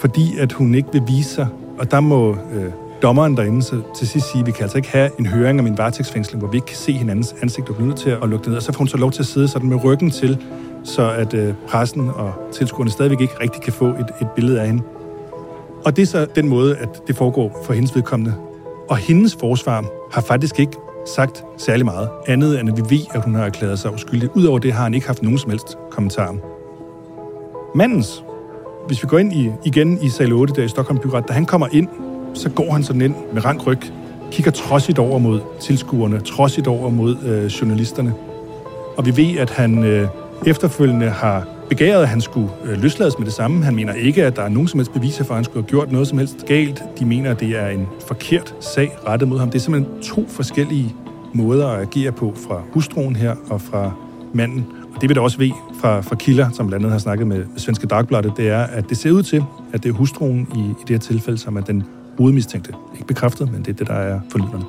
fordi 0.00 0.38
at 0.38 0.52
hun 0.52 0.74
ikke 0.74 0.88
vil 0.92 1.02
vise 1.06 1.30
sig. 1.30 1.46
Og 1.78 1.90
der 1.90 2.00
må 2.00 2.30
øh, 2.30 2.72
dommeren 3.02 3.36
derinde 3.36 3.62
så 3.62 3.80
til 3.96 4.08
sidst 4.08 4.32
sige, 4.32 4.40
at 4.40 4.46
vi 4.46 4.52
kan 4.52 4.62
altså 4.62 4.76
ikke 4.76 4.90
have 4.90 5.10
en 5.18 5.26
høring 5.26 5.60
om 5.60 5.66
en 5.66 5.78
varetægtsfængsling, 5.78 6.38
hvor 6.38 6.50
vi 6.50 6.56
ikke 6.56 6.66
kan 6.66 6.76
se 6.76 6.92
hinandens 6.92 7.34
ansigt 7.42 7.68
og 7.68 7.74
blive 7.74 7.88
nødt 7.88 7.98
til 7.98 8.10
at 8.10 8.28
lukke 8.28 8.44
det 8.44 8.46
ned. 8.46 8.56
Og 8.56 8.62
så 8.62 8.72
får 8.72 8.78
hun 8.78 8.88
så 8.88 8.96
lov 8.96 9.10
til 9.10 9.22
at 9.22 9.26
sidde 9.26 9.48
sådan 9.48 9.68
med 9.68 9.84
ryggen 9.84 10.10
til, 10.10 10.38
så 10.84 11.10
at 11.10 11.34
øh, 11.34 11.54
pressen 11.68 12.10
og 12.14 12.32
tilskuerne 12.52 12.90
stadigvæk 12.90 13.20
ikke 13.20 13.34
rigtig 13.40 13.62
kan 13.62 13.72
få 13.72 13.86
et, 13.86 14.06
et 14.20 14.28
billede 14.36 14.60
af 14.60 14.66
hende. 14.66 14.82
Og 15.84 15.96
det 15.96 16.02
er 16.02 16.06
så 16.06 16.26
den 16.34 16.48
måde, 16.48 16.76
at 16.76 17.02
det 17.06 17.16
foregår 17.16 17.62
for 17.64 17.72
hendes 17.72 17.94
vedkommende. 17.96 18.34
Og 18.88 18.96
hendes 18.96 19.36
forsvar 19.40 19.84
har 20.12 20.20
faktisk 20.20 20.60
ikke 20.60 20.76
sagt 21.14 21.44
særlig 21.56 21.84
meget, 21.84 22.08
andet 22.26 22.60
end 22.60 22.68
at 22.68 22.76
vi 22.76 22.96
ved, 22.96 23.04
at 23.14 23.24
hun 23.24 23.34
har 23.34 23.44
erklæret 23.44 23.78
sig 23.78 23.94
uskyldig. 23.94 24.36
Udover 24.36 24.58
det 24.58 24.72
har 24.72 24.82
han 24.82 24.94
ikke 24.94 25.06
haft 25.06 25.22
nogen 25.22 25.38
som 25.38 25.50
helst 25.50 25.78
kommentar. 25.90 26.34
Mandens, 27.74 28.24
hvis 28.86 29.02
vi 29.02 29.08
går 29.08 29.18
ind 29.18 29.32
i, 29.32 29.52
igen 29.64 29.98
i 30.02 30.08
sal 30.08 30.32
8 30.32 30.54
der 30.54 30.62
i 30.62 30.68
Stockholm 30.68 30.98
Byret, 31.00 31.28
da 31.28 31.32
han 31.32 31.46
kommer 31.46 31.68
ind, 31.72 31.88
så 32.34 32.50
går 32.50 32.72
han 32.72 32.84
sådan 32.84 33.02
ind 33.02 33.14
med 33.32 33.44
rank 33.44 33.66
ryg, 33.66 33.80
kigger 34.30 34.50
trodsigt 34.52 34.98
over 34.98 35.18
mod 35.18 35.40
tilskuerne, 35.60 36.20
trodsigt 36.20 36.66
over 36.66 36.90
mod 36.90 37.16
øh, 37.24 37.44
journalisterne. 37.44 38.14
Og 38.96 39.06
vi 39.06 39.16
ved, 39.16 39.38
at 39.38 39.50
han 39.50 39.84
øh, 39.84 40.08
efterfølgende 40.46 41.08
har 41.08 41.46
begæret, 41.68 42.02
at 42.02 42.08
han 42.08 42.20
skulle 42.20 42.50
øh, 42.64 42.82
løslades 42.82 43.18
med 43.18 43.26
det 43.26 43.34
samme. 43.34 43.64
Han 43.64 43.74
mener 43.74 43.92
ikke, 43.92 44.24
at 44.24 44.36
der 44.36 44.42
er 44.42 44.48
nogen 44.48 44.68
som 44.68 44.78
helst 44.78 44.92
beviser 44.92 45.24
for, 45.24 45.34
at 45.34 45.36
han 45.36 45.44
skulle 45.44 45.62
have 45.62 45.68
gjort 45.68 45.92
noget 45.92 46.08
som 46.08 46.18
helst 46.18 46.46
galt. 46.46 46.82
De 46.98 47.04
mener, 47.04 47.30
at 47.30 47.40
det 47.40 47.58
er 47.58 47.68
en 47.68 47.86
forkert 48.06 48.54
sag 48.60 48.96
rettet 49.06 49.28
mod 49.28 49.38
ham. 49.38 49.50
Det 49.50 49.58
er 49.58 49.62
simpelthen 49.62 50.02
to 50.02 50.28
forskellige 50.28 50.94
måder 51.34 51.68
at 51.68 51.80
agere 51.80 52.12
på 52.12 52.34
fra 52.46 52.62
hustruen 52.72 53.16
her 53.16 53.34
og 53.50 53.60
fra 53.60 53.92
manden. 54.34 54.66
Og 54.94 55.00
det 55.00 55.08
vi 55.08 55.14
da 55.14 55.20
også 55.20 55.38
ved 55.38 55.50
fra, 55.80 56.00
fra 56.00 56.16
kilder, 56.16 56.50
som 56.50 56.66
blandt 56.66 56.84
andet 56.84 56.92
har 56.92 56.98
snakket 56.98 57.26
med, 57.26 57.38
med 57.38 57.58
Svenske 57.58 57.86
Dagbladet, 57.86 58.32
det 58.36 58.48
er, 58.48 58.62
at 58.62 58.88
det 58.88 58.96
ser 58.96 59.10
ud 59.10 59.22
til, 59.22 59.44
at 59.72 59.82
det 59.82 59.88
er 59.88 59.92
hustruen 59.92 60.48
i, 60.56 60.58
i 60.58 60.74
det 60.80 60.90
her 60.90 60.98
tilfælde, 60.98 61.38
som 61.38 61.56
er 61.56 61.60
den 61.60 61.84
hovedmistænkte. 62.18 62.72
Ikke 62.94 63.06
bekræftet, 63.06 63.52
men 63.52 63.60
det 63.60 63.68
er 63.68 63.76
det, 63.76 63.86
der 63.86 63.94
er 63.94 64.20
forlydende. 64.30 64.66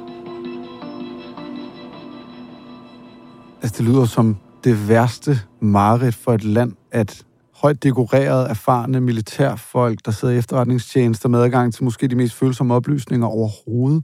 Altså, 3.62 3.76
det 3.78 3.90
lyder 3.90 4.06
som 4.06 4.36
det 4.64 4.90
værste 4.90 5.40
mareridt 5.62 6.16
for 6.16 6.34
et 6.34 6.44
land, 6.44 6.74
at 6.92 7.26
højt 7.56 7.84
dekoreret, 7.84 8.50
erfarne 8.50 9.02
militærfolk, 9.02 10.00
der 10.06 10.12
sidder 10.12 10.34
i 10.34 10.38
efterretningstjenester 10.38 11.30
med 11.30 11.40
adgang 11.40 11.74
til 11.74 11.84
måske 11.84 12.08
de 12.08 12.16
mest 12.16 12.34
følsomme 12.34 12.74
oplysninger 12.74 13.28
overhovedet, 13.28 14.04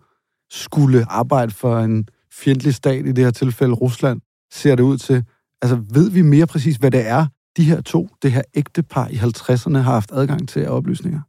skulle 0.51 1.05
arbejde 1.11 1.51
for 1.51 1.79
en 1.79 2.07
fjendtlig 2.33 2.75
stat, 2.75 3.05
i 3.05 3.11
det 3.11 3.23
her 3.23 3.31
tilfælde 3.31 3.73
Rusland, 3.73 4.21
ser 4.53 4.75
det 4.75 4.83
ud 4.83 4.97
til. 4.97 5.23
Altså, 5.61 5.81
ved 5.93 6.09
vi 6.09 6.21
mere 6.21 6.47
præcis, 6.47 6.75
hvad 6.75 6.91
det 6.91 7.07
er, 7.07 7.25
de 7.57 7.63
her 7.63 7.81
to, 7.81 8.09
det 8.21 8.31
her 8.31 8.41
ægtepar 8.53 9.07
i 9.07 9.15
50'erne 9.15 9.77
har 9.77 9.91
haft 9.91 10.11
adgang 10.11 10.49
til 10.49 10.59
af 10.59 10.69
oplysninger? 10.69 11.21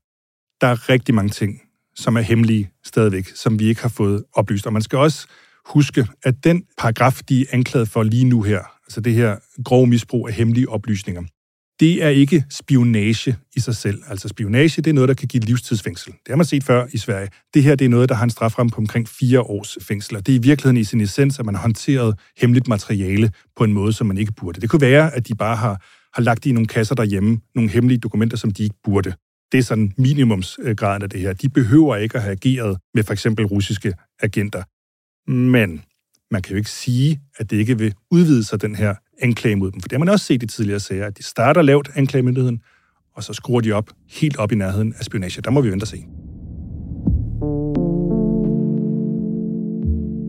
Der 0.61 0.67
er 0.67 0.89
rigtig 0.89 1.15
mange 1.15 1.31
ting, 1.31 1.61
som 1.95 2.17
er 2.17 2.21
hemmelige 2.21 2.71
stadigvæk, 2.85 3.29
som 3.35 3.59
vi 3.59 3.65
ikke 3.65 3.83
har 3.83 3.89
fået 3.89 4.25
oplyst. 4.33 4.67
Og 4.67 4.73
man 4.73 4.83
skal 4.83 4.99
også 4.99 5.27
huske, 5.67 6.07
at 6.23 6.45
den 6.45 6.63
paragraf, 6.79 7.21
de 7.29 7.41
er 7.41 7.47
anklaget 7.53 7.89
for 7.89 8.03
lige 8.03 8.25
nu 8.25 8.43
her, 8.43 8.76
altså 8.87 9.01
det 9.01 9.15
her 9.15 9.37
grove 9.65 9.87
misbrug 9.87 10.29
af 10.29 10.35
hemmelige 10.35 10.69
oplysninger, 10.69 11.23
det 11.81 12.05
er 12.05 12.09
ikke 12.09 12.45
spionage 12.51 13.37
i 13.57 13.61
sig 13.61 13.77
selv. 13.77 14.03
Altså 14.07 14.29
spionage, 14.29 14.83
det 14.83 14.91
er 14.91 14.95
noget, 14.95 15.09
der 15.09 15.15
kan 15.15 15.29
give 15.29 15.43
livstidsfængsel. 15.43 16.13
Det 16.13 16.29
har 16.29 16.37
man 16.37 16.47
set 16.47 16.65
før 16.65 16.87
i 16.93 16.99
Sverige. 16.99 17.29
Det 17.55 17.63
her, 17.63 17.75
det 17.75 17.85
er 17.85 17.89
noget, 17.89 18.09
der 18.09 18.15
har 18.15 18.25
en 18.25 18.31
straframme 18.31 18.71
på 18.71 18.77
omkring 18.77 19.09
fire 19.09 19.41
års 19.41 19.79
fængsel. 19.83 20.17
Og 20.17 20.27
det 20.27 20.33
er 20.33 20.37
i 20.37 20.43
virkeligheden 20.43 20.77
i 20.77 20.85
sin 20.85 21.01
essens, 21.01 21.39
at 21.39 21.45
man 21.45 21.55
har 21.55 21.63
håndteret 21.63 22.19
hemmeligt 22.37 22.69
materiale 22.69 23.31
på 23.57 23.65
en 23.65 23.73
måde, 23.73 23.93
som 23.93 24.07
man 24.07 24.19
ikke 24.19 24.33
burde. 24.33 24.61
Det 24.61 24.71
kunne 24.71 24.81
være, 24.81 25.15
at 25.15 25.29
de 25.29 25.35
bare 25.35 25.57
har, 25.57 25.83
har 26.15 26.23
lagt 26.23 26.47
i 26.47 26.53
nogle 26.53 26.67
kasser 26.67 26.95
derhjemme, 26.95 27.41
nogle 27.55 27.71
hemmelige 27.71 27.99
dokumenter, 27.99 28.37
som 28.37 28.51
de 28.51 28.63
ikke 28.63 28.77
burde. 28.85 29.13
Det 29.53 29.59
er 29.59 29.63
sådan 29.63 29.93
minimumsgraden 29.99 31.03
af 31.03 31.11
det 31.11 31.21
her. 31.21 31.33
De 31.33 31.49
behøver 31.49 31.97
ikke 31.97 32.17
at 32.17 32.23
have 32.23 32.33
ageret 32.33 32.79
med 32.95 33.03
for 33.03 33.13
eksempel 33.13 33.47
russiske 33.47 33.93
agenter. 34.23 34.63
Men 35.31 35.83
man 36.31 36.43
kan 36.43 36.53
jo 36.53 36.57
ikke 36.57 36.71
sige, 36.71 37.21
at 37.39 37.51
det 37.51 37.57
ikke 37.57 37.79
vil 37.79 37.95
udvide 38.11 38.45
sig 38.45 38.63
den 38.63 38.75
her 38.75 38.95
anklage 39.23 39.57
mod 39.57 39.71
dem. 39.71 39.81
For 39.81 39.89
det 39.89 39.97
har 39.97 40.05
man 40.05 40.09
også 40.09 40.27
set 40.27 40.43
i 40.43 40.47
tidligere 40.47 40.81
sager, 40.81 41.07
at 41.07 41.19
de 41.19 41.23
starter 41.23 41.63
lavt 41.63 41.91
anklagemyndigheden, 41.95 42.61
og 43.15 43.25
så 43.25 43.33
skruer 43.33 43.61
de 43.61 43.73
op 43.73 43.91
helt 44.11 44.37
op 44.37 44.53
i 44.53 44.55
nærheden 44.55 44.95
af 44.99 45.05
spionage. 45.05 45.43
Der 45.43 45.51
må 45.51 45.61
vi 45.61 45.71
vente 45.71 45.85
og 45.85 45.89
se. 45.89 46.05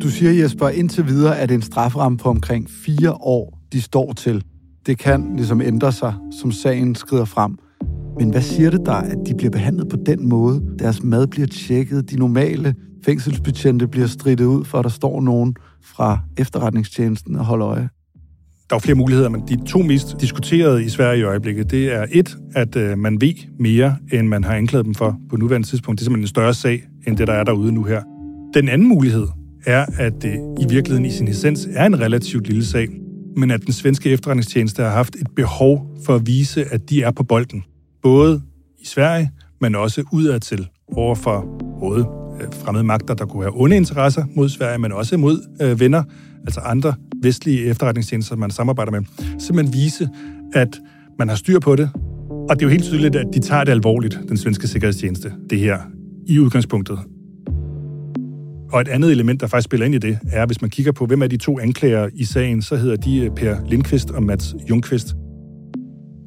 Du 0.02 0.10
siger, 0.10 0.32
Jesper, 0.32 0.70
indtil 0.70 1.08
videre 1.08 1.38
er 1.38 1.46
det 1.46 1.56
en 1.56 1.62
strafferamme 1.62 2.18
på 2.18 2.30
omkring 2.30 2.70
fire 2.70 3.12
år, 3.12 3.60
de 3.74 3.82
står 3.82 4.14
til. 4.14 4.44
Det 4.86 4.98
kan 4.98 5.36
ligesom 5.36 5.62
ændre 5.62 5.92
sig, 5.92 6.14
som 6.42 6.52
sagen 6.52 6.96
skrider 6.96 7.26
frem. 7.26 7.58
Men 8.20 8.30
hvad 8.30 8.42
siger 8.42 8.70
det 8.70 8.86
der, 8.86 8.94
at 8.94 9.18
de 9.28 9.36
bliver 9.36 9.52
behandlet 9.52 9.90
på 9.90 9.98
den 10.06 10.30
måde? 10.30 10.62
Deres 10.80 11.04
mad 11.04 11.28
bliver 11.28 11.48
tjekket, 11.48 12.10
de 12.10 12.16
normale 12.16 12.76
fængselsbetjente 13.08 13.88
bliver 13.88 14.08
stridtet 14.08 14.46
ud, 14.46 14.66
for 14.66 14.78
at 14.78 14.84
der 14.84 14.90
står 14.90 15.22
nogen 15.22 15.56
fra 15.84 16.20
efterretningstjenesten 16.38 17.36
og 17.36 17.46
holder 17.46 17.68
øje. 17.68 17.90
Der 18.70 18.76
er 18.76 18.80
flere 18.80 18.96
muligheder, 18.96 19.30
men 19.30 19.42
de 19.48 19.66
to 19.66 19.80
mest 19.80 20.22
diskuterede 20.22 20.86
i 20.86 20.90
Sverige 20.90 21.20
i 21.20 21.24
øjeblikket, 21.24 21.72
det 21.72 21.94
er 21.94 22.06
et, 22.12 22.38
at 22.56 22.76
øh, 22.76 22.98
man 22.98 23.22
ved 23.22 23.34
mere, 23.60 23.98
end 24.14 24.28
man 24.28 24.44
har 24.44 24.56
anklaget 24.56 24.86
dem 24.86 24.96
for 24.96 25.20
på 25.30 25.38
nuværende 25.38 25.68
tidspunkt. 25.68 26.00
Det 26.00 26.04
er 26.04 26.06
simpelthen 26.06 26.24
en 26.24 26.28
større 26.28 26.54
sag, 26.54 26.84
end 27.08 27.18
det, 27.18 27.28
der 27.28 27.34
er 27.34 27.44
derude 27.44 27.72
nu 27.72 27.84
her. 27.84 28.02
Den 28.54 28.70
anden 28.70 28.88
mulighed 28.88 29.28
er, 29.66 29.86
at 29.98 30.14
det 30.22 30.56
i 30.60 30.66
virkeligheden 30.70 31.06
i 31.06 31.12
sin 31.12 31.28
essens 31.28 31.68
er 31.72 31.86
en 31.86 32.00
relativt 32.00 32.48
lille 32.48 32.66
sag, 32.66 32.88
men 33.38 33.52
at 33.52 33.62
den 33.66 33.74
svenske 33.74 34.10
efterretningstjeneste 34.10 34.84
har 34.84 34.90
haft 34.90 35.16
et 35.16 35.28
behov 35.36 35.98
for 36.06 36.16
at 36.16 36.28
vise, 36.28 36.66
at 36.66 36.90
de 36.90 37.04
er 37.04 37.12
på 37.12 37.24
bolden. 37.24 37.64
Både 38.02 38.42
i 38.80 38.86
Sverige, 38.86 39.32
men 39.62 39.76
også 39.76 40.04
udadtil 40.12 40.68
over 40.96 41.16
for 41.16 41.46
både 41.80 42.27
Øh, 42.42 42.48
fremmede 42.52 42.84
magter, 42.84 43.14
der 43.14 43.26
kunne 43.26 43.44
have 43.44 43.62
onde 43.62 43.76
interesser 43.76 44.26
mod 44.36 44.50
Sverige, 44.50 44.78
men 44.78 44.92
også 44.92 45.18
mod 45.18 45.42
øh, 45.62 45.80
venner, 45.80 46.04
altså 46.42 46.60
andre 46.60 46.94
vestlige 47.22 47.66
efterretningstjenester, 47.66 48.36
man 48.36 48.52
samarbejder 48.52 48.92
med. 48.92 49.02
Simpelthen 49.40 49.74
vise, 49.74 50.10
at 50.54 50.80
man 51.20 51.30
har 51.30 51.36
styr 51.36 51.60
på 51.60 51.76
det. 51.76 51.90
Og 52.50 52.56
det 52.56 52.62
er 52.62 52.66
jo 52.66 52.70
helt 52.70 52.84
tydeligt, 52.84 53.16
at 53.16 53.26
de 53.34 53.40
tager 53.40 53.64
det 53.64 53.72
alvorligt, 53.72 54.20
den 54.30 54.38
svenske 54.38 54.68
sikkerhedstjeneste, 54.68 55.34
det 55.50 55.60
her, 55.60 55.78
i 56.28 56.40
udgangspunktet. 56.40 57.00
Og 58.72 58.82
et 58.82 58.88
andet 58.88 59.12
element, 59.12 59.42
der 59.42 59.48
faktisk 59.48 59.66
spiller 59.66 59.86
ind 59.86 59.96
i 59.96 59.98
det, 59.98 60.20
er, 60.32 60.46
hvis 60.46 60.62
man 60.62 60.70
kigger 60.70 60.92
på, 60.92 61.06
hvem 61.06 61.22
er 61.22 61.28
de 61.28 61.38
to 61.38 61.60
anklager 61.60 62.10
i 62.14 62.24
sagen, 62.24 62.62
så 62.62 62.76
hedder 62.76 62.96
de 62.96 63.20
øh, 63.20 63.32
Per 63.36 63.56
Lindqvist 63.70 64.12
og 64.12 64.24
Mats 64.24 64.56
Jungqvist. 64.70 65.16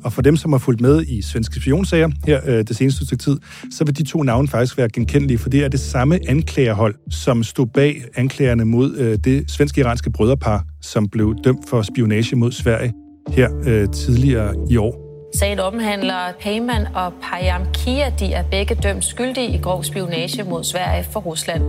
Og 0.05 0.13
for 0.13 0.23
dem, 0.23 0.37
som 0.37 0.53
har 0.53 0.59
fulgt 0.59 0.81
med 0.81 1.03
i 1.03 1.23
svenske 1.23 1.61
spionsager 1.61 2.09
her 2.27 2.41
øh, 2.47 2.59
det 2.59 2.77
seneste 2.77 3.07
stykke 3.07 3.25
tid, 3.25 3.37
så 3.71 3.85
vil 3.85 3.99
de 3.99 4.05
to 4.05 4.23
navne 4.23 4.49
faktisk 4.49 4.79
være 4.79 4.89
genkendelige, 4.89 5.39
for 5.39 5.49
det 5.49 5.65
er 5.65 5.69
det 5.69 5.81
samme 5.81 6.19
anklagerhold, 6.29 6.95
som 7.11 7.43
stod 7.43 7.67
bag 7.67 8.03
anklagerne 8.17 8.65
mod 8.65 8.97
øh, 8.97 9.19
det 9.25 9.51
svenske-iranske 9.51 10.11
brødrepar, 10.11 10.65
som 10.81 11.09
blev 11.09 11.35
dømt 11.45 11.69
for 11.69 11.83
spionage 11.83 12.37
mod 12.37 12.53
Sverige 12.53 12.93
her 13.29 13.49
øh, 13.67 13.89
tidligere 13.89 14.55
i 14.71 14.77
år. 14.77 15.11
Sagen 15.35 15.59
omhandler 15.59 16.33
Payman 16.41 16.87
og 16.95 17.13
Payam 17.23 17.63
Kia. 17.75 18.11
De 18.21 18.33
er 18.33 18.45
begge 18.51 18.75
dømt 18.75 19.05
skyldige 19.05 19.55
i 19.55 19.59
grov 19.59 19.85
spionage 19.85 20.45
mod 20.45 20.65
Sverige 20.65 21.05
for 21.13 21.21
Rusland. 21.21 21.63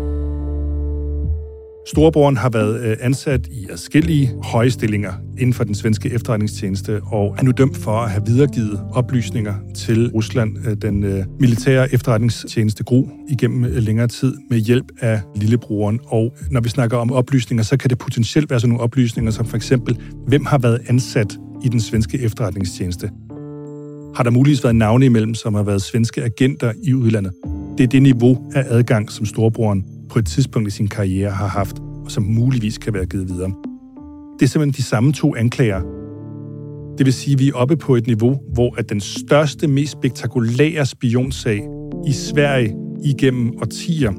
Storebroren 1.85 2.37
har 2.37 2.49
været 2.49 2.81
øh, 2.81 2.97
ansat 2.99 3.47
i 3.47 3.67
forskellige 3.69 4.31
høje 4.43 4.69
stillinger 4.69 5.13
inden 5.37 5.53
for 5.53 5.63
den 5.63 5.75
svenske 5.75 6.09
efterretningstjeneste, 6.13 7.01
og 7.05 7.35
er 7.37 7.43
nu 7.43 7.51
dømt 7.51 7.77
for 7.77 7.91
at 7.91 8.11
have 8.11 8.23
videregivet 8.25 8.81
oplysninger 8.93 9.53
til 9.75 10.11
Rusland, 10.13 10.57
øh, 10.67 10.77
den 10.81 11.03
øh, 11.03 11.25
militære 11.39 11.93
efterretningstjeneste 11.93 12.83
GRU, 12.83 13.07
igennem 13.29 13.71
længere 13.73 14.07
tid 14.07 14.35
med 14.49 14.57
hjælp 14.57 14.85
af 14.99 15.21
lillebroren. 15.35 15.99
Og 16.05 16.35
når 16.51 16.61
vi 16.61 16.69
snakker 16.69 16.97
om 16.97 17.11
oplysninger, 17.11 17.63
så 17.63 17.77
kan 17.77 17.89
det 17.89 17.97
potentielt 17.97 18.49
være 18.49 18.59
sådan 18.59 18.69
nogle 18.69 18.83
oplysninger 18.83 19.31
som 19.31 19.45
for 19.45 19.55
eksempel, 19.55 19.97
hvem 20.27 20.45
har 20.45 20.57
været 20.57 20.81
ansat 20.87 21.37
i 21.63 21.69
den 21.69 21.79
svenske 21.79 22.19
efterretningstjeneste? 22.19 23.09
Har 24.15 24.23
der 24.23 24.31
muligvis 24.31 24.63
været 24.63 24.75
navne 24.75 25.05
imellem, 25.05 25.33
som 25.33 25.53
har 25.53 25.63
været 25.63 25.81
svenske 25.81 26.23
agenter 26.23 26.73
i 26.83 26.93
udlandet? 26.93 27.33
Det 27.77 27.83
er 27.83 27.87
det 27.87 28.01
niveau 28.01 28.51
af 28.55 28.65
adgang, 28.69 29.11
som 29.11 29.25
storebroren 29.25 29.85
på 30.11 30.19
et 30.19 30.25
tidspunkt 30.25 30.67
i 30.67 30.71
sin 30.71 30.87
karriere 30.87 31.31
har 31.31 31.47
haft, 31.47 31.79
og 32.05 32.11
som 32.11 32.23
muligvis 32.23 32.77
kan 32.77 32.93
være 32.93 33.05
givet 33.05 33.29
videre. 33.29 33.51
Det 34.39 34.45
er 34.45 34.49
simpelthen 34.49 34.71
de 34.71 34.83
samme 34.83 35.13
to 35.13 35.35
anklager. 35.35 35.81
Det 36.97 37.05
vil 37.05 37.13
sige, 37.13 37.33
at 37.33 37.39
vi 37.39 37.49
er 37.49 37.53
oppe 37.53 37.77
på 37.77 37.95
et 37.95 38.07
niveau, 38.07 38.39
hvor 38.53 38.75
at 38.77 38.89
den 38.89 38.99
største, 38.99 39.67
mest 39.67 39.91
spektakulære 39.91 40.85
spionsag 40.85 41.67
i 42.07 42.11
Sverige 42.11 42.75
igennem 43.03 43.51
årtier, 43.61 44.11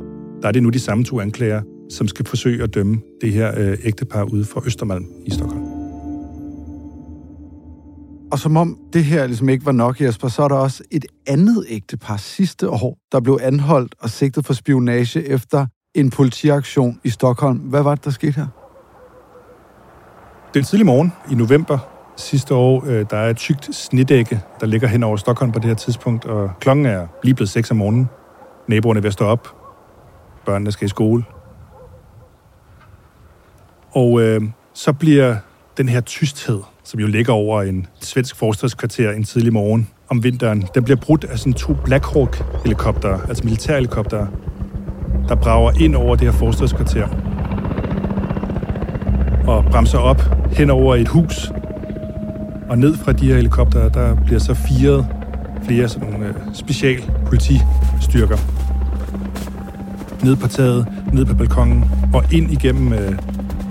der 0.43 0.49
er 0.49 0.53
det 0.53 0.63
nu 0.63 0.69
de 0.69 0.79
samme 0.79 1.05
to 1.05 1.21
anklager, 1.21 1.63
som 1.91 2.09
skal 2.09 2.27
forsøge 2.27 2.63
at 2.63 2.75
dømme 2.75 3.01
det 3.21 3.33
her 3.33 3.53
øh, 3.59 3.79
ægtepar 3.85 4.25
ude 4.25 4.45
for 4.45 4.67
Østermalm 4.67 5.05
i 5.27 5.31
Stockholm. 5.31 5.63
Og 8.33 8.39
som 8.39 8.57
om 8.57 8.79
det 8.93 9.05
her 9.05 9.27
ligesom 9.27 9.49
ikke 9.49 9.67
var 9.67 9.73
nok, 9.73 10.01
Jesper, 10.01 10.29
så 10.29 10.43
er 10.43 10.49
der 10.49 10.57
også 10.57 10.83
et 10.91 11.05
andet 11.27 11.65
ægtepar 11.69 12.17
sidste 12.17 12.71
år, 12.71 12.99
der 13.13 13.21
blev 13.21 13.39
anholdt 13.43 13.95
og 13.99 14.11
sigtet 14.11 14.47
for 14.47 14.53
spionage 14.53 15.29
efter 15.29 15.67
en 15.95 16.11
politiaktion 16.11 17.01
i 17.05 17.11
Stockholm. 17.11 17.59
Hvad 17.59 17.83
var 17.83 17.95
det, 17.95 18.05
der 18.05 18.11
skete 18.11 18.33
her? 18.33 18.47
Den 20.55 20.65
tidlige 20.65 20.87
morgen 20.87 21.13
i 21.31 21.35
november 21.35 21.79
sidste 22.17 22.55
år, 22.55 22.85
øh, 22.87 23.07
der 23.11 23.17
er 23.17 23.31
et 23.31 23.37
tykt 23.37 23.75
snedække, 23.75 24.41
der 24.61 24.67
ligger 24.67 24.89
hen 24.89 25.03
over 25.03 25.17
Stockholm 25.17 25.53
på 25.53 25.59
det 25.59 25.69
her 25.69 25.75
tidspunkt, 25.75 26.25
og 26.25 26.51
klokken 26.61 26.87
er 26.87 27.07
lige 27.23 27.35
blevet 27.35 27.49
6 27.49 27.71
om 27.71 27.77
morgenen. 27.77 28.09
Naboerne 28.69 28.99
er 28.99 29.03
ved 29.03 29.09
at 29.09 29.13
stå 29.13 29.25
op. 29.25 29.57
Børnene 30.47 30.73
skal 30.73 30.87
i 30.87 30.89
skole. 30.89 31.25
Og 33.93 34.21
øh, 34.23 34.43
så 34.75 34.93
bliver 34.93 35.37
den 35.77 35.89
her 35.89 36.01
tysthed, 36.01 36.61
som 36.85 37.01
jo 37.01 37.07
ligger 37.07 37.33
over 37.33 37.63
en 37.63 37.87
svensk 38.01 38.37
forstadskvarter 38.37 39.11
en 39.11 39.25
tidlig 39.25 39.53
morgen 39.53 39.89
om 40.09 40.25
vinteren, 40.25 40.69
den 40.75 40.85
bliver 40.85 40.97
brudt 40.97 41.25
af 41.25 41.39
sådan 41.39 41.53
to 41.53 41.75
Black 41.85 42.05
Hawk-helikopter, 42.05 43.19
altså 43.29 43.45
militærhelikopter, 43.45 44.27
der 45.29 45.35
brager 45.35 45.71
ind 45.81 45.97
over 45.97 46.17
det 46.17 46.33
her 46.33 46.39
forstadskvarter 46.39 47.09
og 49.47 49.65
bremser 49.65 49.99
op 49.99 50.23
hen 50.53 50.71
over 50.71 50.97
et 50.97 51.09
hus. 51.09 51.53
Og 52.69 52.79
ned 52.79 52.97
fra 52.97 53.13
de 53.13 53.27
her 53.27 53.35
helikopter, 53.35 53.89
der 53.89 54.15
bliver 54.15 54.41
så 54.41 54.55
firet 54.55 55.07
flere 55.65 55.89
sådan 55.89 56.11
nogle 56.11 56.27
øh, 56.27 56.35
special 56.55 57.03
politistyrker. 57.27 58.37
Ned 60.25 60.37
på 60.37 60.49
taget, 60.49 60.87
ned 61.13 61.25
på 61.25 61.35
balkongen 61.35 61.85
og 62.15 62.25
ind 62.33 62.53
igennem 62.53 62.93
øh, 62.93 63.13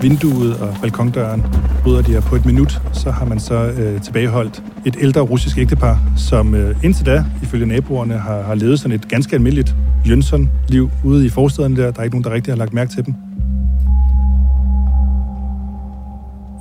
vinduet 0.02 0.60
og 0.60 0.76
balkondøren 0.80 1.42
bryder 1.82 2.02
de 2.02 2.12
her 2.12 2.20
på 2.20 2.36
et 2.36 2.46
minut, 2.46 2.82
så 2.92 3.10
har 3.10 3.24
man 3.24 3.40
så 3.40 3.54
øh, 3.54 4.02
tilbageholdt 4.02 4.62
et 4.86 4.96
ældre 5.00 5.20
russisk 5.20 5.58
ægtepar, 5.58 5.98
som 6.16 6.54
øh, 6.54 6.84
indtil 6.84 7.06
da, 7.06 7.24
ifølge 7.42 7.66
naboerne, 7.66 8.18
har, 8.18 8.42
har 8.42 8.54
levet 8.54 8.80
sådan 8.80 8.94
et 8.94 9.08
ganske 9.08 9.36
almindeligt 9.36 9.74
Jønsson-liv 10.08 10.90
ude 11.04 11.26
i 11.26 11.28
forstaden 11.28 11.76
der. 11.76 11.90
Der 11.90 12.00
er 12.00 12.04
ikke 12.04 12.16
nogen, 12.16 12.24
der 12.24 12.30
rigtig 12.30 12.52
har 12.52 12.58
lagt 12.58 12.72
mærke 12.72 12.90
til 12.90 13.06
dem. 13.06 13.14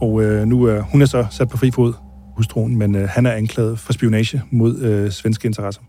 Og 0.01 0.23
øh, 0.23 0.45
nu 0.45 0.63
er 0.63 0.81
hun 0.81 1.01
er 1.01 1.05
så 1.05 1.25
sat 1.29 1.49
på 1.49 1.57
fri 1.57 1.71
fod, 1.71 1.93
hustruen, 2.35 2.77
men 2.77 2.95
øh, 2.95 3.09
han 3.09 3.25
er 3.25 3.31
anklaget 3.31 3.79
for 3.79 3.93
spionage 3.93 4.41
mod 4.51 4.79
øh, 4.79 5.11
svenske 5.11 5.45
interesser. 5.45 5.81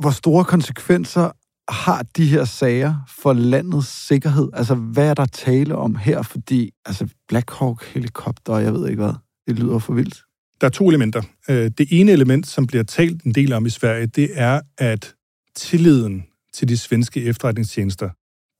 Hvor 0.00 0.10
store 0.10 0.44
konsekvenser 0.44 1.30
har 1.68 2.02
de 2.16 2.26
her 2.26 2.44
sager 2.44 2.94
for 3.08 3.32
landets 3.32 4.06
sikkerhed? 4.06 4.48
Altså, 4.52 4.74
hvad 4.74 5.10
er 5.10 5.14
der 5.14 5.26
tale 5.26 5.76
om 5.76 5.94
her? 5.94 6.22
Fordi, 6.22 6.70
altså, 6.86 7.08
Black 7.28 7.50
Hawk 7.50 7.84
helikopter, 7.84 8.58
jeg 8.58 8.74
ved 8.74 8.88
ikke 8.88 9.02
hvad, 9.02 9.14
det 9.46 9.58
lyder 9.58 9.78
for 9.78 9.92
vildt. 9.92 10.24
Der 10.60 10.66
er 10.66 10.70
to 10.70 10.88
elementer. 10.88 11.22
Øh, 11.48 11.70
det 11.78 11.86
ene 11.90 12.12
element, 12.12 12.46
som 12.46 12.66
bliver 12.66 12.84
talt 12.84 13.22
en 13.22 13.34
del 13.34 13.52
om 13.52 13.66
i 13.66 13.70
Sverige, 13.70 14.06
det 14.06 14.30
er, 14.34 14.60
at 14.78 15.14
tilliden 15.56 16.24
til 16.52 16.68
de 16.68 16.76
svenske 16.76 17.24
efterretningstjenester, 17.24 18.10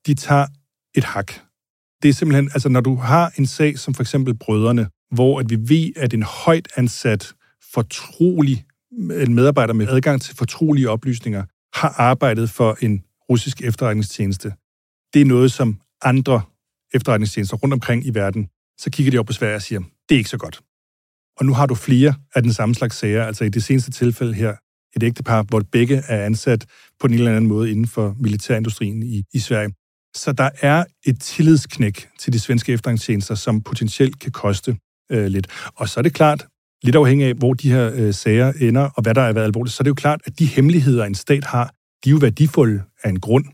de 0.06 0.14
tager 0.14 0.46
et 0.94 1.04
hak. 1.04 1.32
Det 2.02 2.08
er 2.08 2.12
simpelthen, 2.12 2.50
altså 2.54 2.68
når 2.68 2.80
du 2.80 2.94
har 2.94 3.32
en 3.36 3.46
sag 3.46 3.78
som 3.78 3.94
for 3.94 4.02
eksempel 4.02 4.34
Brødrene, 4.34 4.88
hvor 5.10 5.40
at 5.40 5.50
vi 5.50 5.56
ved, 5.60 5.92
at 5.96 6.14
en 6.14 6.22
højt 6.22 6.68
ansat, 6.76 7.32
fortrolig, 7.72 8.64
en 8.92 9.34
medarbejder 9.34 9.74
med 9.74 9.88
adgang 9.88 10.20
til 10.20 10.36
fortrolige 10.36 10.90
oplysninger, 10.90 11.44
har 11.80 11.94
arbejdet 11.98 12.50
for 12.50 12.76
en 12.80 13.04
russisk 13.30 13.62
efterretningstjeneste. 13.62 14.52
Det 15.14 15.20
er 15.20 15.24
noget, 15.24 15.52
som 15.52 15.80
andre 16.02 16.42
efterretningstjenester 16.94 17.56
rundt 17.56 17.72
omkring 17.72 18.06
i 18.06 18.14
verden, 18.14 18.48
så 18.78 18.90
kigger 18.90 19.10
de 19.10 19.18
op 19.18 19.26
på 19.26 19.32
Sverige 19.32 19.56
og 19.56 19.62
siger, 19.62 19.80
det 20.08 20.14
er 20.14 20.18
ikke 20.18 20.30
så 20.30 20.38
godt. 20.38 20.60
Og 21.38 21.46
nu 21.46 21.54
har 21.54 21.66
du 21.66 21.74
flere 21.74 22.14
af 22.34 22.42
den 22.42 22.52
samme 22.52 22.74
slags 22.74 22.96
sager, 22.96 23.24
altså 23.24 23.44
i 23.44 23.48
det 23.48 23.64
seneste 23.64 23.90
tilfælde 23.90 24.34
her, 24.34 24.54
et 24.96 25.02
ægtepar, 25.02 25.42
hvor 25.42 25.62
begge 25.72 26.02
er 26.08 26.24
ansat 26.24 26.66
på 27.00 27.06
en 27.06 27.14
eller 27.14 27.30
anden 27.30 27.46
måde 27.46 27.70
inden 27.70 27.86
for 27.86 28.16
militærindustrien 28.18 29.02
i, 29.02 29.24
i 29.32 29.38
Sverige. 29.38 29.74
Så 30.14 30.32
der 30.32 30.50
er 30.62 30.84
et 31.06 31.20
tillidsknæk 31.20 32.08
til 32.18 32.32
de 32.32 32.40
svenske 32.40 32.72
efterretningstjenester, 32.72 33.34
som 33.34 33.62
potentielt 33.62 34.18
kan 34.18 34.32
koste 34.32 34.76
øh, 35.10 35.26
lidt. 35.26 35.46
Og 35.76 35.88
så 35.88 36.00
er 36.00 36.02
det 36.02 36.14
klart, 36.14 36.46
lidt 36.82 36.96
afhængig 36.96 37.26
af, 37.26 37.34
hvor 37.34 37.54
de 37.54 37.72
her 37.72 37.90
øh, 37.94 38.14
sager 38.14 38.52
ender, 38.60 38.82
og 38.82 39.02
hvad 39.02 39.14
der 39.14 39.22
er 39.22 39.32
været 39.32 39.44
alvorligt, 39.44 39.74
så 39.74 39.80
er 39.80 39.82
det 39.82 39.88
jo 39.88 39.94
klart, 39.94 40.20
at 40.24 40.38
de 40.38 40.46
hemmeligheder, 40.46 41.04
en 41.04 41.14
stat 41.14 41.44
har, 41.44 41.74
de 42.04 42.10
er 42.10 42.12
jo 42.12 42.18
værdifulde 42.18 42.82
af 43.04 43.08
en 43.08 43.20
grund. 43.20 43.44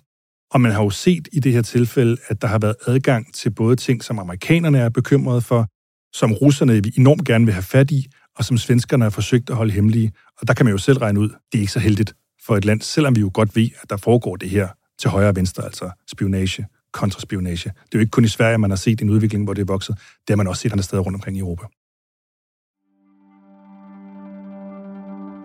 Og 0.50 0.60
man 0.60 0.72
har 0.72 0.82
jo 0.82 0.90
set 0.90 1.28
i 1.32 1.40
det 1.40 1.52
her 1.52 1.62
tilfælde, 1.62 2.16
at 2.28 2.42
der 2.42 2.48
har 2.48 2.58
været 2.58 2.76
adgang 2.86 3.34
til 3.34 3.50
både 3.50 3.76
ting, 3.76 4.04
som 4.04 4.18
amerikanerne 4.18 4.78
er 4.78 4.88
bekymrede 4.88 5.40
for, 5.40 5.68
som 6.12 6.32
russerne 6.32 6.82
enormt 6.96 7.24
gerne 7.24 7.44
vil 7.44 7.54
have 7.54 7.62
fat 7.62 7.90
i, 7.90 8.06
og 8.36 8.44
som 8.44 8.58
svenskerne 8.58 9.04
har 9.04 9.10
forsøgt 9.10 9.50
at 9.50 9.56
holde 9.56 9.72
hemmelige. 9.72 10.12
Og 10.40 10.48
der 10.48 10.54
kan 10.54 10.66
man 10.66 10.72
jo 10.72 10.78
selv 10.78 10.98
regne 10.98 11.20
ud, 11.20 11.28
det 11.28 11.58
er 11.58 11.60
ikke 11.60 11.72
så 11.72 11.78
heldigt 11.78 12.14
for 12.46 12.56
et 12.56 12.64
land, 12.64 12.80
selvom 12.80 13.16
vi 13.16 13.20
jo 13.20 13.30
godt 13.34 13.56
ved, 13.56 13.68
at 13.82 13.90
der 13.90 13.96
foregår 13.96 14.36
det 14.36 14.50
her 14.50 14.68
til 14.98 15.10
højre 15.10 15.28
og 15.28 15.36
venstre, 15.36 15.64
altså 15.64 15.90
spionage, 16.10 16.66
kontraspionage. 16.92 17.68
Det 17.68 17.94
er 17.94 17.98
jo 17.98 18.00
ikke 18.00 18.10
kun 18.10 18.24
i 18.24 18.28
Sverige, 18.28 18.58
man 18.58 18.70
har 18.70 18.76
set 18.76 19.02
en 19.02 19.10
udvikling, 19.10 19.44
hvor 19.44 19.54
det 19.54 19.62
er 19.62 19.66
vokset. 19.66 19.96
Det 19.96 20.30
har 20.30 20.36
man 20.36 20.46
også 20.46 20.60
set 20.60 20.72
andre 20.72 20.84
steder 20.84 21.02
rundt 21.02 21.16
omkring 21.16 21.36
i 21.36 21.40
Europa. 21.40 21.66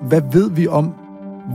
Hvad 0.02 0.22
ved 0.32 0.52
vi 0.52 0.68
om, 0.68 0.94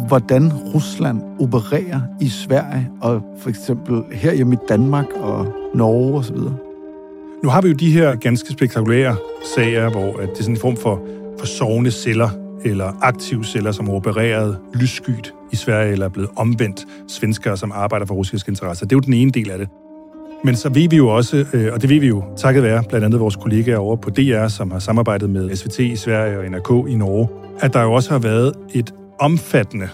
hvordan 0.07 0.52
Rusland 0.74 1.22
opererer 1.40 2.00
i 2.20 2.28
Sverige 2.28 2.90
og 3.00 3.22
for 3.38 3.48
eksempel 3.48 4.02
her 4.12 4.33
i 4.33 4.57
Danmark 4.68 5.07
og 5.16 5.52
Norge 5.74 6.18
osv.? 6.18 6.37
Nu 7.42 7.48
har 7.48 7.61
vi 7.62 7.68
jo 7.68 7.74
de 7.74 7.92
her 7.92 8.14
ganske 8.14 8.52
spektakulære 8.52 9.16
sager, 9.54 9.90
hvor 9.90 10.20
at 10.20 10.28
det 10.28 10.38
er 10.38 10.42
sådan 10.42 10.54
en 10.54 10.61
form 10.61 10.76
for, 10.76 11.02
for 11.38 11.46
sovende 11.46 11.90
celler 11.90 12.30
eller 12.64 12.92
aktive 13.02 13.44
celler, 13.44 13.72
som 13.72 13.87
har 13.87 13.94
opereret 13.94 14.59
lysskyt 14.74 15.35
i 15.52 15.57
Sverige, 15.57 15.92
eller 15.92 16.07
er 16.07 16.11
blevet 16.11 16.30
omvendt 16.37 16.87
svenskere, 17.09 17.57
som 17.57 17.72
arbejder 17.74 18.07
for 18.07 18.14
russiske 18.14 18.48
interesser. 18.48 18.87
Det 18.87 18.92
er 18.92 18.96
jo 18.96 19.00
den 19.00 19.14
ene 19.14 19.30
del 19.30 19.50
af 19.50 19.59
det. 19.59 19.68
Men 20.44 20.57
så 20.57 20.68
ved 20.68 20.88
vi 20.88 20.96
jo 20.96 21.09
også, 21.09 21.46
øh, 21.52 21.72
og 21.72 21.83
det 21.83 21.90
ved 21.90 22.00
vi 22.00 22.07
jo 22.07 22.24
takket 22.37 22.62
være 22.62 22.85
blandt 22.88 23.04
andet 23.04 23.20
vores 23.20 23.37
kollegaer 23.37 23.76
over 23.76 23.96
på 23.96 24.11
DR, 24.11 24.48
som 24.48 24.70
har 24.70 24.78
samarbejdet 24.78 25.30
med 25.30 25.57
SVT 25.57 25.78
i 25.78 25.96
Sverige 25.96 26.38
og 26.38 26.44
NRK 26.50 26.90
i 26.90 26.96
Norge, 26.96 27.28
at 27.61 27.72
der 27.72 27.83
jo 27.83 27.92
også 27.92 28.11
har 28.11 28.18
været 28.18 28.52
et 28.74 28.94
omfattende 29.20 29.88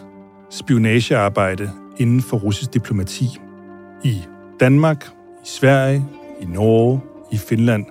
spionagearbejde 0.50 1.70
inden 1.98 2.22
for 2.22 2.36
russisk 2.36 2.74
diplomati 2.74 3.24
i 4.04 4.22
Danmark, 4.60 5.06
i 5.44 5.48
Sverige, 5.48 6.04
i 6.40 6.44
Norge, 6.44 7.00
i 7.32 7.36
Finland. 7.36 7.84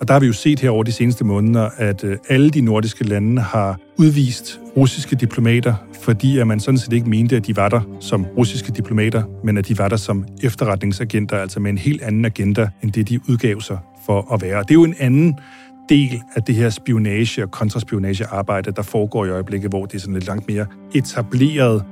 Og 0.00 0.08
der 0.08 0.14
har 0.14 0.20
vi 0.20 0.26
jo 0.26 0.32
set 0.32 0.60
her 0.60 0.70
over 0.70 0.82
de 0.82 0.92
seneste 0.92 1.24
måneder, 1.24 1.68
at 1.76 2.04
øh, 2.04 2.16
alle 2.28 2.50
de 2.50 2.60
nordiske 2.60 3.04
lande 3.04 3.42
har 3.42 3.78
udvist 3.98 4.60
russiske 4.76 5.16
diplomater, 5.16 5.74
fordi 6.02 6.38
at 6.38 6.46
man 6.46 6.60
sådan 6.60 6.78
set 6.78 6.92
ikke 6.92 7.08
mente, 7.08 7.36
at 7.36 7.46
de 7.46 7.56
var 7.56 7.68
der 7.68 7.80
som 8.00 8.26
russiske 8.38 8.72
diplomater, 8.72 9.22
men 9.44 9.56
at 9.56 9.68
de 9.68 9.78
var 9.78 9.88
der 9.88 9.96
som 9.96 10.24
efterretningsagenter, 10.42 11.38
altså 11.38 11.60
med 11.60 11.70
en 11.70 11.78
helt 11.78 12.02
anden 12.02 12.24
agenda, 12.24 12.68
end 12.82 12.92
det 12.92 13.08
de 13.08 13.20
udgav 13.28 13.60
sig 13.60 13.78
for 14.06 14.34
at 14.34 14.42
være. 14.42 14.62
Det 14.62 14.70
er 14.70 14.74
jo 14.74 14.84
en 14.84 14.94
anden 14.98 15.38
del 15.88 16.22
af 16.34 16.42
det 16.42 16.54
her 16.54 16.70
spionage- 16.70 17.42
og 17.42 17.50
kontraspionagearbejde, 17.50 18.72
der 18.72 18.82
foregår 18.82 19.24
i 19.24 19.30
øjeblikket, 19.30 19.70
hvor 19.70 19.86
det 19.86 19.94
er 19.94 20.00
sådan 20.00 20.14
lidt 20.14 20.26
langt 20.26 20.48
mere 20.48 20.66
etableret, 20.94 21.84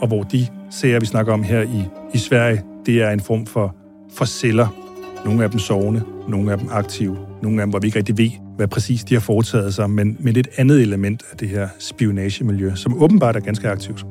og 0.00 0.08
hvor 0.08 0.22
de 0.22 0.46
sager, 0.70 1.00
vi 1.00 1.06
snakker 1.06 1.32
om 1.32 1.42
her 1.42 1.62
i, 1.62 1.84
i 2.14 2.18
Sverige, 2.18 2.62
det 2.86 3.02
er 3.02 3.10
en 3.10 3.20
form 3.20 3.46
for, 3.46 3.74
for 4.16 4.24
celler, 4.24 4.87
nogle 5.24 5.44
af 5.44 5.50
dem 5.50 5.58
sovende, 5.58 6.02
nogle 6.28 6.52
af 6.52 6.58
dem 6.58 6.68
aktive, 6.70 7.18
nogle 7.42 7.60
af 7.60 7.66
dem, 7.66 7.70
hvor 7.70 7.78
vi 7.78 7.86
ikke 7.86 7.98
rigtig 7.98 8.18
ved, 8.18 8.30
hvad 8.56 8.68
præcis 8.68 9.04
de 9.04 9.14
har 9.14 9.20
foretaget 9.20 9.74
sig, 9.74 9.90
men 9.90 10.16
med 10.20 10.36
et 10.36 10.48
andet 10.56 10.82
element 10.82 11.22
af 11.30 11.36
det 11.36 11.48
her 11.48 11.68
spionagemiljø, 11.78 12.74
som 12.74 13.02
åbenbart 13.02 13.36
er 13.36 13.40
ganske 13.40 13.68
aktivt. 13.68 14.06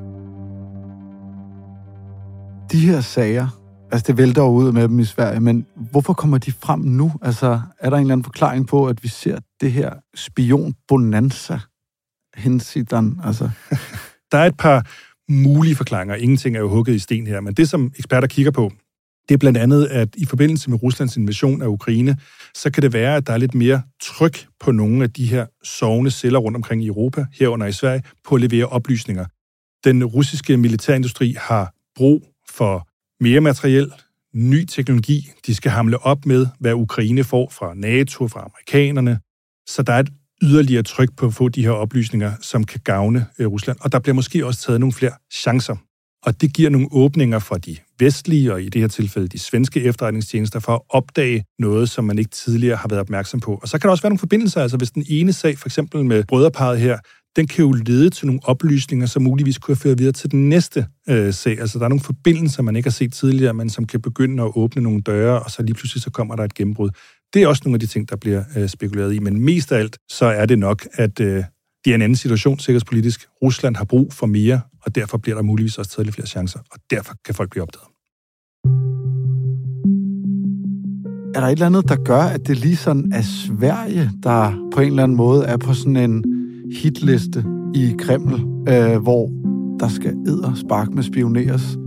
De 2.72 2.80
her 2.80 3.02
sager, 3.02 3.48
altså 3.92 4.06
det 4.08 4.18
vælter 4.18 4.42
jo 4.42 4.50
ud 4.50 4.72
med 4.72 4.88
dem 4.88 5.00
i 5.00 5.06
Sverige, 5.06 5.40
men 5.40 5.66
hvorfor 5.92 6.14
kommer 6.14 6.38
de 6.38 6.52
frem 6.52 6.80
nu? 6.80 7.12
Altså, 7.22 7.62
er 7.80 7.90
der 7.90 7.98
en 7.98 8.02
eller 8.02 8.14
anden 8.14 8.24
forklaring 8.24 8.68
på, 8.68 8.88
at 8.88 9.04
vi 9.04 9.08
ser 9.08 9.40
det 9.62 9.72
her 9.72 9.94
spion-bonanza 10.16 11.60
hensidan? 12.36 13.20
Altså. 13.24 13.50
der 14.32 14.38
er 14.38 14.46
et 14.46 14.58
par 14.58 14.86
mulige 15.30 15.76
forklaringer. 15.76 16.16
Ingenting 16.16 16.56
er 16.56 16.60
jo 16.60 16.70
hugget 16.70 16.94
i 16.94 17.00
sten 17.00 17.28
her, 17.28 17.42
men 17.42 17.54
det, 17.54 17.70
som 17.70 17.92
eksperter 17.98 18.28
kigger 18.28 18.52
på, 18.52 18.72
det 19.30 19.34
er 19.34 19.38
blandt 19.38 19.58
andet, 19.58 19.86
at 19.86 20.10
i 20.18 20.26
forbindelse 20.26 20.70
med 20.70 20.84
Ruslands 20.84 21.18
invasion 21.18 21.62
af 21.62 21.68
Ukraine, 21.68 22.18
så 22.54 22.72
kan 22.72 22.84
det 22.84 22.94
være, 22.94 23.16
at 23.16 23.28
der 23.28 23.34
er 23.34 23.38
lidt 23.38 23.56
mere 23.56 23.82
tryk 24.02 24.48
på 24.60 24.72
nogle 24.72 25.04
af 25.04 25.12
de 25.12 25.26
her 25.26 25.46
sovende 25.64 26.12
celler 26.12 26.40
rundt 26.40 26.56
omkring 26.56 26.84
i 26.84 26.88
Europa, 26.88 27.26
herunder 27.34 27.68
i 27.68 27.72
Sverige, 27.72 28.04
på 28.28 28.36
at 28.36 28.42
levere 28.42 28.66
oplysninger. 28.66 29.26
Den 29.84 30.06
russiske 30.06 30.58
militærindustri 30.58 31.36
har 31.40 31.74
brug 31.96 32.24
for 32.50 32.88
mere 33.24 33.42
materiel, 33.42 33.92
ny 34.34 34.66
teknologi. 34.66 35.30
De 35.46 35.56
skal 35.56 35.72
hamle 35.72 35.98
op 35.98 36.26
med, 36.26 36.48
hvad 36.60 36.74
Ukraine 36.74 37.24
får 37.24 37.50
fra 37.50 37.74
NATO, 37.76 38.28
fra 38.28 38.40
amerikanerne. 38.40 39.20
Så 39.68 39.84
der 39.84 39.94
er 39.94 40.00
et 40.00 40.10
yderligere 40.44 40.84
tryk 40.84 41.16
på 41.18 41.26
at 41.26 41.34
få 41.34 41.50
de 41.50 41.64
her 41.64 41.72
oplysninger, 41.72 42.32
som 42.42 42.64
kan 42.64 42.80
gavne 42.84 43.26
øh, 43.40 43.48
Rusland. 43.48 43.78
Og 43.82 43.92
der 43.92 44.00
bliver 44.00 44.14
måske 44.14 44.46
også 44.46 44.62
taget 44.62 44.80
nogle 44.80 44.94
flere 44.94 45.12
chancer. 45.34 45.76
Og 46.26 46.42
det 46.42 46.54
giver 46.54 46.70
nogle 46.70 46.88
åbninger 46.92 47.40
for 47.40 47.56
de 47.56 47.78
vestlige, 48.00 48.54
og 48.54 48.64
i 48.64 48.70
det 48.70 48.82
her 48.82 48.88
tilfælde 48.88 49.28
de 49.28 49.40
svenske 49.40 49.84
efterretningstjenester, 49.84 50.60
for 50.60 50.74
at 50.74 50.82
opdage 50.90 51.44
noget, 51.60 51.90
som 51.90 52.04
man 52.04 52.20
ikke 52.20 52.32
tidligere 52.32 52.76
har 52.76 52.88
været 52.88 53.00
opmærksom 53.00 53.40
på. 53.40 53.60
Og 53.62 53.68
så 53.68 53.80
kan 53.80 53.88
der 53.88 53.92
også 53.92 54.04
være 54.04 54.10
nogle 54.10 54.20
forbindelser, 54.20 54.62
altså 54.62 54.78
hvis 54.78 54.92
den 54.92 55.06
ene 55.10 55.34
sag, 55.34 55.58
for 55.58 55.68
eksempel 55.68 56.06
med 56.06 56.24
brødreparet 56.24 56.80
her, 56.80 56.98
den 57.36 57.48
kan 57.48 57.66
jo 57.66 57.72
lede 57.72 58.10
til 58.10 58.28
nogle 58.28 58.42
oplysninger, 58.44 59.06
som 59.06 59.24
muligvis 59.24 59.58
kunne 59.58 59.78
føre 59.78 59.98
videre 59.98 60.14
til 60.14 60.32
den 60.32 60.50
næste 60.50 60.86
øh, 61.10 61.34
sag. 61.34 61.60
Altså 61.60 61.80
der 61.80 61.86
er 61.86 61.90
nogle 61.90 62.04
forbindelser, 62.04 62.64
man 62.64 62.76
ikke 62.76 62.88
har 62.88 62.92
set 62.92 63.14
tidligere, 63.14 63.54
men 63.54 63.70
som 63.70 63.86
kan 63.86 64.02
begynde 64.02 64.44
at 64.44 64.52
åbne 64.56 64.82
nogle 64.82 65.02
døre, 65.02 65.40
og 65.44 65.52
så 65.52 65.64
lige 65.64 65.74
pludselig 65.74 66.04
så 66.04 66.10
kommer 66.10 66.36
der 66.36 66.44
et 66.44 66.54
gennembrud. 66.54 66.90
Det 67.34 67.44
er 67.44 67.48
også 67.48 67.62
nogle 67.66 67.76
af 67.76 67.80
de 67.80 67.88
ting, 67.88 68.10
der 68.10 68.16
bliver 68.16 68.44
øh, 68.58 68.70
spekuleret 68.70 69.14
i. 69.14 69.20
Men 69.20 69.42
mest 69.42 69.72
af 69.72 69.80
alt, 69.80 69.98
så 70.10 70.26
er 70.26 70.46
det 70.46 70.60
nok, 70.60 70.88
at 70.94 71.20
øh, 71.20 71.44
det 71.88 71.94
er 71.94 71.96
en 71.96 72.02
anden 72.02 72.16
situation 72.16 72.60
sikkerhedspolitisk. 72.60 73.28
Rusland 73.44 73.76
har 73.76 73.86
brug 73.86 74.14
for 74.14 74.28
mere, 74.28 74.62
og 74.86 74.96
derfor 74.96 75.18
bliver 75.18 75.36
der 75.36 75.42
muligvis 75.42 75.78
også 75.78 75.92
taget 75.92 76.06
lidt 76.06 76.16
flere 76.16 76.28
chancer, 76.28 76.60
og 76.72 76.80
derfor 76.92 77.14
kan 77.26 77.36
folk 77.36 77.50
blive 77.50 77.64
opdaget. 77.64 77.88
Er 81.36 81.40
der 81.40 81.48
et 81.48 81.52
eller 81.52 81.66
andet, 81.66 81.90
der 81.90 81.96
gør, 81.96 82.22
at 82.22 82.48
det 82.48 82.58
lige 82.58 82.76
sådan 82.76 83.12
er 83.12 83.22
Sverige, 83.22 84.12
der 84.24 84.70
på 84.74 84.82
en 84.82 84.88
eller 84.88 85.04
anden 85.04 85.18
måde 85.18 85.46
er 85.46 85.58
på 85.58 85.74
sådan 85.74 85.96
en 85.96 86.24
hitliste 86.74 87.46
i 87.76 87.96
Kreml, 88.00 88.34
øh, 88.70 88.98
hvor 88.98 89.30
der 89.80 89.88
skal 89.88 90.16
æder 90.28 90.54
spark 90.54 90.94
med 90.94 91.04
spioneres? 91.04 91.78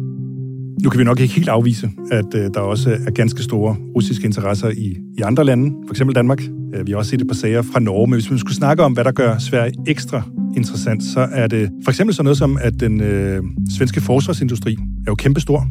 Nu 0.83 0.91
kan 0.91 0.99
vi 0.99 1.05
nok 1.05 1.21
ikke 1.21 1.35
helt 1.35 1.49
afvise, 1.49 1.91
at 2.11 2.35
øh, 2.35 2.51
der 2.55 2.61
også 2.61 2.91
er 3.07 3.11
ganske 3.11 3.43
store 3.43 3.77
russiske 3.97 4.25
interesser 4.25 4.69
i, 4.69 4.97
i 5.19 5.21
andre 5.21 5.45
lande, 5.45 5.77
for 5.87 5.93
eksempel 5.93 6.15
Danmark. 6.15 6.43
Øh, 6.75 6.87
vi 6.87 6.93
har 6.93 6.99
også 6.99 7.11
set 7.11 7.21
et 7.21 7.29
par 7.29 7.35
sager 7.35 7.63
fra 7.63 7.81
Norge, 7.81 8.07
men 8.07 8.15
hvis 8.15 8.31
man 8.31 8.39
skulle 8.39 8.57
snakke 8.57 8.83
om, 8.83 8.93
hvad 8.93 9.05
der 9.05 9.13
gør 9.13 9.39
Sverige 9.39 9.73
ekstra 9.87 10.23
interessant, 10.57 11.05
så 11.05 11.21
er 11.21 11.47
det 11.47 11.71
for 11.85 11.91
eksempel 11.91 12.15
sådan 12.15 12.25
noget 12.25 12.39
som, 12.39 12.59
at 12.61 12.81
den 12.81 13.01
øh, 13.01 13.43
svenske 13.77 14.01
forsvarsindustri 14.01 14.73
er 14.73 15.11
jo 15.11 15.15
kæmpestor. 15.15 15.67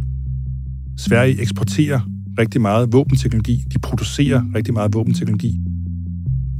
Sverige 0.97 1.41
eksporterer 1.41 1.99
rigtig 2.39 2.61
meget 2.61 2.93
våbenteknologi. 2.93 3.63
De 3.73 3.79
producerer 3.79 4.41
rigtig 4.55 4.73
meget 4.73 4.93
våbenteknologi. 4.93 5.59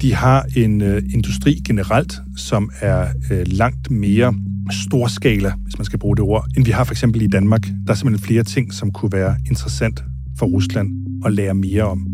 De 0.02 0.14
har 0.14 0.46
en 0.56 0.82
øh, 0.82 1.02
industri 1.14 1.62
generelt, 1.68 2.14
som 2.38 2.70
er 2.82 3.08
øh, 3.32 3.46
langt 3.48 3.92
mere 3.92 4.34
storskala, 4.72 5.54
hvis 5.64 5.78
man 5.78 5.86
skal 5.86 6.00
bruge 6.00 6.16
det 6.16 6.24
ord, 6.24 6.46
end 6.58 6.66
vi 6.66 6.72
har 6.72 6.84
for 6.84 6.94
eksempel 6.94 7.22
i 7.22 7.28
Danmark. 7.28 7.68
Der 7.88 7.92
er 7.92 7.96
simpelthen 7.96 8.28
flere 8.28 8.44
ting, 8.44 8.74
som 8.74 8.92
kunne 8.92 9.12
være 9.12 9.36
interessant 9.50 10.04
for 10.40 10.46
Rusland 10.46 10.90
at 11.26 11.34
lære 11.34 11.54
mere 11.54 11.84
om. 11.84 12.08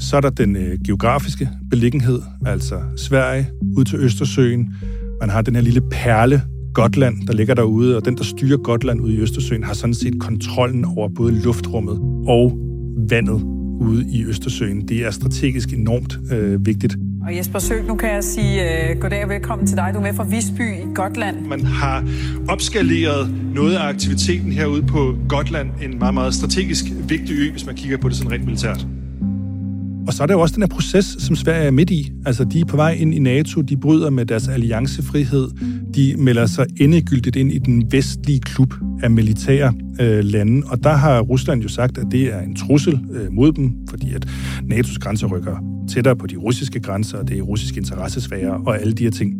Så 0.00 0.16
er 0.16 0.20
der 0.20 0.30
den 0.30 0.56
øh, 0.56 0.78
geografiske 0.86 1.48
beliggenhed, 1.70 2.20
altså 2.46 2.80
Sverige 2.96 3.48
ud 3.76 3.84
til 3.84 3.98
Østersøen. 3.98 4.74
Man 5.20 5.30
har 5.30 5.42
den 5.42 5.54
her 5.54 5.62
lille 5.62 5.80
perle, 5.90 6.42
Gotland, 6.74 7.26
der 7.26 7.32
ligger 7.32 7.54
derude, 7.54 7.96
og 7.96 8.04
den, 8.04 8.16
der 8.16 8.24
styrer 8.24 8.56
Gotland 8.56 9.00
ude 9.00 9.14
i 9.14 9.18
Østersøen, 9.18 9.64
har 9.64 9.74
sådan 9.74 9.94
set 9.94 10.20
kontrollen 10.20 10.84
over 10.84 11.08
både 11.08 11.42
luftrummet 11.42 11.98
og 12.26 12.58
vandet 13.10 13.42
ude 13.80 14.06
i 14.12 14.24
Østersøen. 14.24 14.88
Det 14.88 15.04
er 15.04 15.10
strategisk 15.10 15.72
enormt 15.72 16.18
øh, 16.32 16.66
vigtigt. 16.66 16.96
Og 17.26 17.36
Jesper 17.36 17.58
Søg, 17.58 17.84
nu 17.84 17.94
kan 17.94 18.10
jeg 18.10 18.24
sige 18.24 18.62
uh, 18.64 19.00
goddag 19.00 19.24
og 19.24 19.28
velkommen 19.28 19.66
til 19.66 19.76
dig. 19.76 19.90
Du 19.94 19.98
er 19.98 20.02
med 20.02 20.14
fra 20.14 20.24
Visby 20.24 20.74
i 20.74 20.94
Gotland. 20.94 21.40
Man 21.40 21.64
har 21.64 22.04
opskaleret 22.48 23.34
noget 23.54 23.76
af 23.76 23.88
aktiviteten 23.88 24.52
herude 24.52 24.82
på 24.82 25.16
Gotland, 25.28 25.68
en 25.82 25.98
meget, 25.98 26.14
meget 26.14 26.34
strategisk 26.34 26.84
vigtig 27.08 27.36
ø, 27.38 27.50
hvis 27.50 27.66
man 27.66 27.74
kigger 27.74 27.96
på 27.96 28.08
det 28.08 28.16
sådan 28.16 28.32
rent 28.32 28.44
militært. 28.44 28.86
Og 30.06 30.12
så 30.12 30.22
er 30.22 30.26
der 30.26 30.34
jo 30.34 30.40
også 30.40 30.54
den 30.54 30.62
her 30.62 30.68
proces, 30.68 31.16
som 31.18 31.36
Sverige 31.36 31.66
er 31.66 31.70
midt 31.70 31.90
i. 31.90 32.12
Altså, 32.26 32.44
de 32.44 32.60
er 32.60 32.64
på 32.64 32.76
vej 32.76 32.92
ind 32.92 33.14
i 33.14 33.18
NATO, 33.18 33.60
de 33.60 33.76
bryder 33.76 34.10
med 34.10 34.26
deres 34.26 34.48
alliancefrihed, 34.48 35.48
de 35.94 36.14
melder 36.18 36.46
sig 36.46 36.66
endegyldigt 36.80 37.36
ind 37.36 37.52
i 37.52 37.58
den 37.58 37.92
vestlige 37.92 38.40
klub 38.40 38.74
af 39.02 39.10
militære 39.10 39.74
øh, 40.00 40.24
lande, 40.24 40.62
og 40.66 40.84
der 40.84 40.92
har 40.92 41.20
Rusland 41.20 41.62
jo 41.62 41.68
sagt, 41.68 41.98
at 41.98 42.06
det 42.10 42.34
er 42.34 42.40
en 42.40 42.56
trussel 42.56 43.00
øh, 43.10 43.32
mod 43.32 43.52
dem, 43.52 43.72
fordi 43.90 44.14
at 44.14 44.26
NATO's 44.72 44.98
grænser 44.98 45.26
rykker 45.26 45.56
tættere 45.88 46.16
på 46.16 46.26
de 46.26 46.36
russiske 46.36 46.80
grænser, 46.80 47.18
og 47.18 47.28
det 47.28 47.38
er 47.38 47.42
russiske 47.42 47.78
interessesfære 47.78 48.60
og 48.66 48.80
alle 48.80 48.92
de 48.92 49.04
her 49.04 49.10
ting. 49.10 49.34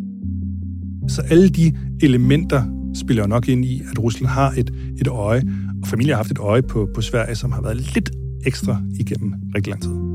Så 1.07 1.21
alle 1.21 1.49
de 1.49 1.73
elementer 2.01 2.63
spiller 2.95 3.27
nok 3.27 3.47
ind 3.47 3.65
i, 3.65 3.81
at 3.91 3.99
Rusland 3.99 4.27
har 4.27 4.53
et, 4.57 4.73
et 5.01 5.07
øje, 5.07 5.41
og 5.81 5.87
familien 5.87 6.11
har 6.11 6.17
haft 6.17 6.31
et 6.31 6.39
øje 6.39 6.61
på, 6.61 6.89
på 6.95 7.01
Sverige, 7.01 7.35
som 7.35 7.51
har 7.51 7.61
været 7.61 7.93
lidt 7.95 8.11
ekstra 8.45 8.81
igennem 8.99 9.33
rigtig 9.55 9.71
lang 9.71 9.81
tid. 9.81 10.14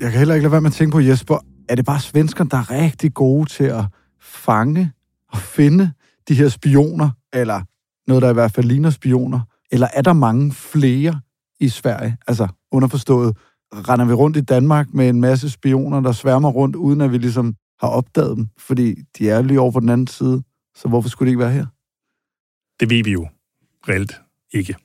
Jeg 0.00 0.10
kan 0.10 0.18
heller 0.18 0.34
ikke 0.34 0.42
lade 0.42 0.52
være 0.52 0.60
med 0.60 0.70
at 0.70 0.74
tænke 0.74 0.92
på, 0.92 1.00
Jesper, 1.00 1.38
er 1.68 1.74
det 1.74 1.84
bare 1.84 2.00
svenskerne, 2.00 2.50
der 2.50 2.56
er 2.56 2.70
rigtig 2.70 3.14
gode 3.14 3.48
til 3.48 3.64
at 3.64 3.84
fange 4.20 4.92
og 5.28 5.38
finde 5.38 5.92
de 6.28 6.34
her 6.34 6.48
spioner, 6.48 7.10
eller 7.32 7.62
noget, 8.06 8.22
der 8.22 8.30
i 8.30 8.32
hvert 8.32 8.52
fald 8.52 8.66
ligner 8.66 8.90
spioner? 8.90 9.40
Eller 9.70 9.88
er 9.94 10.02
der 10.02 10.12
mange 10.12 10.52
flere 10.52 11.20
i 11.60 11.68
Sverige? 11.68 12.16
Altså, 12.26 12.48
underforstået, 12.72 13.36
render 13.72 14.04
vi 14.04 14.12
rundt 14.12 14.36
i 14.36 14.40
Danmark 14.40 14.94
med 14.94 15.08
en 15.08 15.20
masse 15.20 15.50
spioner, 15.50 16.00
der 16.00 16.12
sværmer 16.12 16.50
rundt, 16.50 16.76
uden 16.76 17.00
at 17.00 17.12
vi 17.12 17.18
ligesom 17.18 17.54
har 17.80 17.88
opdaget 17.88 18.36
dem? 18.36 18.48
Fordi 18.58 18.94
de 19.18 19.30
er 19.30 19.42
lige 19.42 19.60
over 19.60 19.70
på 19.70 19.80
den 19.80 19.88
anden 19.88 20.06
side, 20.06 20.42
så 20.74 20.88
hvorfor 20.88 21.08
skulle 21.08 21.26
de 21.26 21.30
ikke 21.30 21.40
være 21.40 21.52
her? 21.52 21.66
Det 22.80 22.90
ved 22.90 23.04
vi 23.04 23.12
jo 23.12 23.28
reelt 23.88 24.20
ikke. 24.52 24.76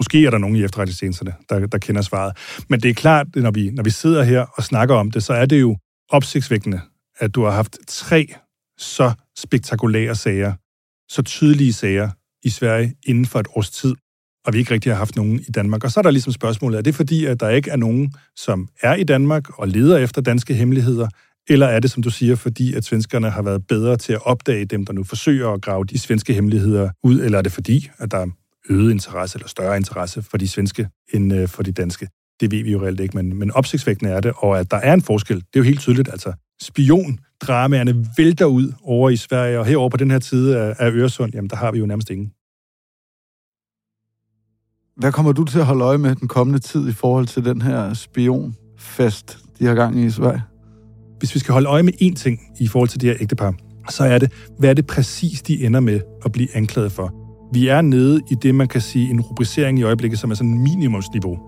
Måske 0.00 0.26
er 0.26 0.30
der 0.30 0.38
nogen 0.38 0.56
i 0.56 0.64
efterretningstjenesterne, 0.64 1.34
der, 1.48 1.66
der 1.66 1.78
kender 1.78 2.02
svaret. 2.02 2.36
Men 2.68 2.80
det 2.80 2.90
er 2.90 2.94
klart, 2.94 3.26
at 3.36 3.42
når 3.42 3.50
vi, 3.50 3.70
når 3.70 3.82
vi 3.82 3.90
sidder 3.90 4.22
her 4.22 4.40
og 4.56 4.62
snakker 4.62 4.94
om 4.94 5.10
det, 5.10 5.22
så 5.22 5.32
er 5.32 5.46
det 5.46 5.60
jo 5.60 5.76
opsigtsvækkende, 6.10 6.80
at 7.18 7.34
du 7.34 7.44
har 7.44 7.50
haft 7.50 7.78
tre 7.88 8.34
så 8.78 9.12
spektakulære 9.38 10.14
sager, 10.14 10.52
så 11.12 11.22
tydelige 11.22 11.72
sager 11.72 12.10
i 12.44 12.50
Sverige 12.50 12.94
inden 13.06 13.26
for 13.26 13.40
et 13.40 13.46
års 13.54 13.70
tid, 13.70 13.94
og 14.46 14.52
vi 14.52 14.58
ikke 14.58 14.74
rigtig 14.74 14.92
har 14.92 14.98
haft 14.98 15.16
nogen 15.16 15.40
i 15.40 15.50
Danmark. 15.54 15.84
Og 15.84 15.90
så 15.90 16.00
er 16.00 16.02
der 16.02 16.10
ligesom 16.10 16.32
spørgsmålet, 16.32 16.78
er 16.78 16.82
det 16.82 16.94
fordi, 16.94 17.24
at 17.24 17.40
der 17.40 17.48
ikke 17.48 17.70
er 17.70 17.76
nogen, 17.76 18.14
som 18.36 18.68
er 18.82 18.94
i 18.94 19.04
Danmark 19.04 19.58
og 19.58 19.68
leder 19.68 19.98
efter 19.98 20.22
danske 20.22 20.54
hemmeligheder, 20.54 21.08
eller 21.48 21.66
er 21.66 21.80
det, 21.80 21.90
som 21.90 22.02
du 22.02 22.10
siger, 22.10 22.36
fordi 22.36 22.74
at 22.74 22.84
svenskerne 22.84 23.30
har 23.30 23.42
været 23.42 23.66
bedre 23.66 23.96
til 23.96 24.12
at 24.12 24.26
opdage 24.26 24.64
dem, 24.64 24.86
der 24.86 24.92
nu 24.92 25.04
forsøger 25.04 25.48
at 25.48 25.62
grave 25.62 25.84
de 25.84 25.98
svenske 25.98 26.32
hemmeligheder 26.32 26.90
ud, 27.02 27.20
eller 27.20 27.38
er 27.38 27.42
det 27.42 27.52
fordi, 27.52 27.90
at 27.98 28.10
der 28.10 28.26
øget 28.70 28.90
interesse 28.90 29.36
eller 29.36 29.48
større 29.48 29.76
interesse 29.76 30.22
for 30.22 30.36
de 30.36 30.48
svenske 30.48 30.88
end 31.14 31.34
øh, 31.34 31.48
for 31.48 31.62
de 31.62 31.72
danske? 31.72 32.08
Det 32.40 32.50
ved 32.50 32.64
vi 32.64 32.72
jo 32.72 32.82
reelt 32.82 33.00
ikke, 33.00 33.16
men, 33.16 33.36
men 33.36 33.50
opsigtsvækkende 33.50 34.12
er 34.12 34.20
det, 34.20 34.32
og 34.36 34.58
at 34.58 34.70
der 34.70 34.76
er 34.76 34.94
en 34.94 35.02
forskel, 35.02 35.36
det 35.36 35.44
er 35.54 35.60
jo 35.60 35.62
helt 35.62 35.80
tydeligt. 35.80 36.08
Altså, 36.08 36.32
spiondramaerne 36.62 38.06
vælter 38.16 38.44
ud 38.44 38.72
over 38.82 39.10
i 39.10 39.16
Sverige, 39.16 39.58
og 39.58 39.66
herover 39.66 39.88
på 39.88 39.96
den 39.96 40.10
her 40.10 40.20
side 40.20 40.58
af, 40.58 40.74
af 40.78 40.90
Øresund, 40.90 41.34
jamen 41.34 41.50
der 41.50 41.56
har 41.56 41.72
vi 41.72 41.78
jo 41.78 41.86
nærmest 41.86 42.10
ingen. 42.10 42.32
Hvad 44.96 45.12
kommer 45.12 45.32
du 45.32 45.44
til 45.44 45.58
at 45.58 45.66
holde 45.66 45.84
øje 45.84 45.98
med 45.98 46.14
den 46.14 46.28
kommende 46.28 46.58
tid 46.58 46.88
i 46.88 46.92
forhold 46.92 47.26
til 47.26 47.44
den 47.44 47.62
her 47.62 47.94
spionfest, 47.94 49.38
de 49.58 49.66
har 49.66 49.74
gang 49.74 49.98
i 49.98 50.06
i 50.06 50.10
Sverige? 50.10 50.42
Hvis 51.18 51.34
vi 51.34 51.40
skal 51.40 51.52
holde 51.52 51.68
øje 51.68 51.82
med 51.82 51.92
én 52.02 52.14
ting 52.14 52.40
i 52.60 52.68
forhold 52.68 52.88
til 52.88 53.00
det 53.00 53.08
her 53.08 53.16
ægtepar, 53.20 53.54
så 53.90 54.04
er 54.04 54.18
det, 54.18 54.32
hvad 54.58 54.70
er 54.70 54.74
det 54.74 54.86
præcis, 54.86 55.42
de 55.42 55.64
ender 55.64 55.80
med 55.80 56.00
at 56.24 56.32
blive 56.32 56.56
anklaget 56.56 56.92
for? 56.92 57.23
Vi 57.54 57.68
er 57.68 57.80
nede 57.80 58.20
i 58.30 58.34
det, 58.34 58.54
man 58.54 58.68
kan 58.68 58.80
sige, 58.80 59.10
en 59.10 59.20
rubricering 59.20 59.78
i 59.78 59.82
øjeblikket, 59.82 60.18
som 60.18 60.30
er 60.30 60.34
sådan 60.34 60.58
minimumsniveau, 60.58 61.38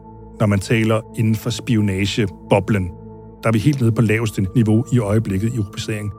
når 0.41 0.47
man 0.47 0.59
taler 0.59 1.01
inden 1.19 1.35
for 1.35 1.51
spionageboblen. 1.51 2.91
Der 3.43 3.49
er 3.49 3.53
vi 3.53 3.59
helt 3.59 3.81
nede 3.81 3.93
på 3.93 4.03
laveste 4.03 4.47
niveau 4.55 4.85
i 4.93 4.99
øjeblikket 4.99 5.55
i 5.55 5.59
rubricering. 5.59 6.11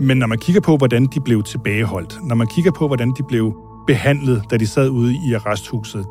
Men 0.00 0.16
når 0.16 0.26
man 0.26 0.38
kigger 0.38 0.60
på, 0.60 0.76
hvordan 0.76 1.06
de 1.06 1.20
blev 1.20 1.42
tilbageholdt, 1.42 2.18
når 2.28 2.34
man 2.34 2.46
kigger 2.46 2.70
på, 2.70 2.86
hvordan 2.86 3.08
de 3.08 3.22
blev 3.28 3.54
behandlet, 3.86 4.42
da 4.50 4.56
de 4.56 4.66
sad 4.66 4.88
ude 4.88 5.12
i 5.12 5.34
arresthuset, 5.34 6.04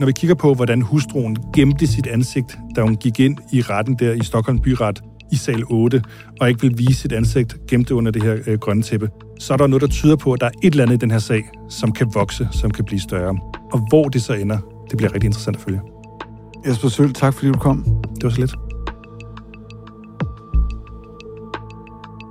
Når 0.00 0.06
vi 0.06 0.12
kigger 0.12 0.34
på, 0.34 0.54
hvordan 0.54 0.82
hustruen 0.82 1.36
gemte 1.54 1.86
sit 1.86 2.06
ansigt, 2.06 2.58
da 2.76 2.82
hun 2.82 2.96
gik 2.96 3.20
ind 3.20 3.36
i 3.52 3.60
retten 3.60 3.96
der 3.98 4.12
i 4.12 4.24
Stockholm 4.24 4.58
Byret 4.58 5.02
i 5.32 5.36
sal 5.36 5.62
8, 5.70 6.02
og 6.40 6.48
ikke 6.48 6.60
vil 6.60 6.78
vise 6.78 7.00
sit 7.00 7.12
ansigt 7.12 7.56
gemt 7.68 7.90
under 7.90 8.12
det 8.12 8.22
her 8.22 8.36
øh, 8.46 8.58
grønne 8.58 8.82
tæppe, 8.82 9.10
så 9.38 9.52
er 9.52 9.56
der 9.56 9.66
noget, 9.66 9.82
der 9.82 9.88
tyder 9.88 10.16
på, 10.16 10.32
at 10.32 10.40
der 10.40 10.46
er 10.46 10.50
et 10.62 10.70
eller 10.70 10.84
andet 10.84 10.94
i 10.94 10.98
den 10.98 11.10
her 11.10 11.18
sag, 11.18 11.42
som 11.68 11.92
kan 11.92 12.10
vokse, 12.14 12.48
som 12.52 12.70
kan 12.70 12.84
blive 12.84 13.00
større. 13.00 13.38
Og 13.72 13.86
hvor 13.88 14.08
det 14.08 14.22
så 14.22 14.32
ender, 14.32 14.58
det 14.90 14.96
bliver 14.96 15.14
rigtig 15.14 15.26
interessant 15.26 15.56
at 15.56 15.62
følge. 15.62 15.80
Jesper 16.66 16.88
Søl, 16.88 17.12
tak 17.12 17.34
fordi 17.34 17.52
du 17.52 17.58
kom. 17.58 17.84
Det 18.14 18.24
var 18.24 18.30
så 18.30 18.40
lidt. 18.40 18.54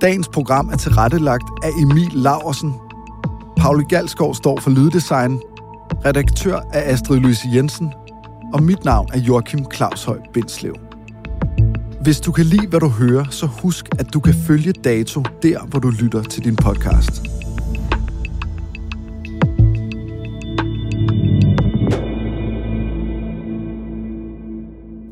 Dagens 0.00 0.28
program 0.28 0.68
er 0.68 0.76
tilrettelagt 0.76 1.44
af 1.62 1.70
Emil 1.82 2.10
Laversen. 2.14 2.72
Pauli 3.56 3.84
Galskov 3.88 4.34
står 4.34 4.60
for 4.60 4.70
Lyddesign. 4.70 5.40
Redaktør 6.04 6.56
er 6.72 6.92
Astrid 6.92 7.20
Louise 7.20 7.48
Jensen. 7.54 7.92
Og 8.54 8.62
mit 8.62 8.84
navn 8.84 9.08
er 9.12 9.18
Joachim 9.18 9.64
Claushøj 9.74 10.18
Bindslev. 10.34 10.85
Hvis 12.06 12.20
du 12.20 12.32
kan 12.32 12.44
lide, 12.44 12.66
hvad 12.66 12.80
du 12.80 12.88
hører, 12.88 13.30
så 13.30 13.46
husk, 13.46 13.86
at 13.98 14.14
du 14.14 14.20
kan 14.20 14.34
følge 14.46 14.72
Dato 14.72 15.22
der, 15.42 15.66
hvor 15.66 15.78
du 15.78 15.90
lytter 15.90 16.22
til 16.22 16.44
din 16.44 16.56
podcast. 16.56 17.22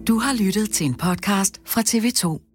Du 0.09 0.19
har 0.19 0.45
lyttet 0.45 0.71
til 0.71 0.87
en 0.87 0.95
podcast 0.95 1.61
fra 1.67 1.81
TV2. 1.81 2.54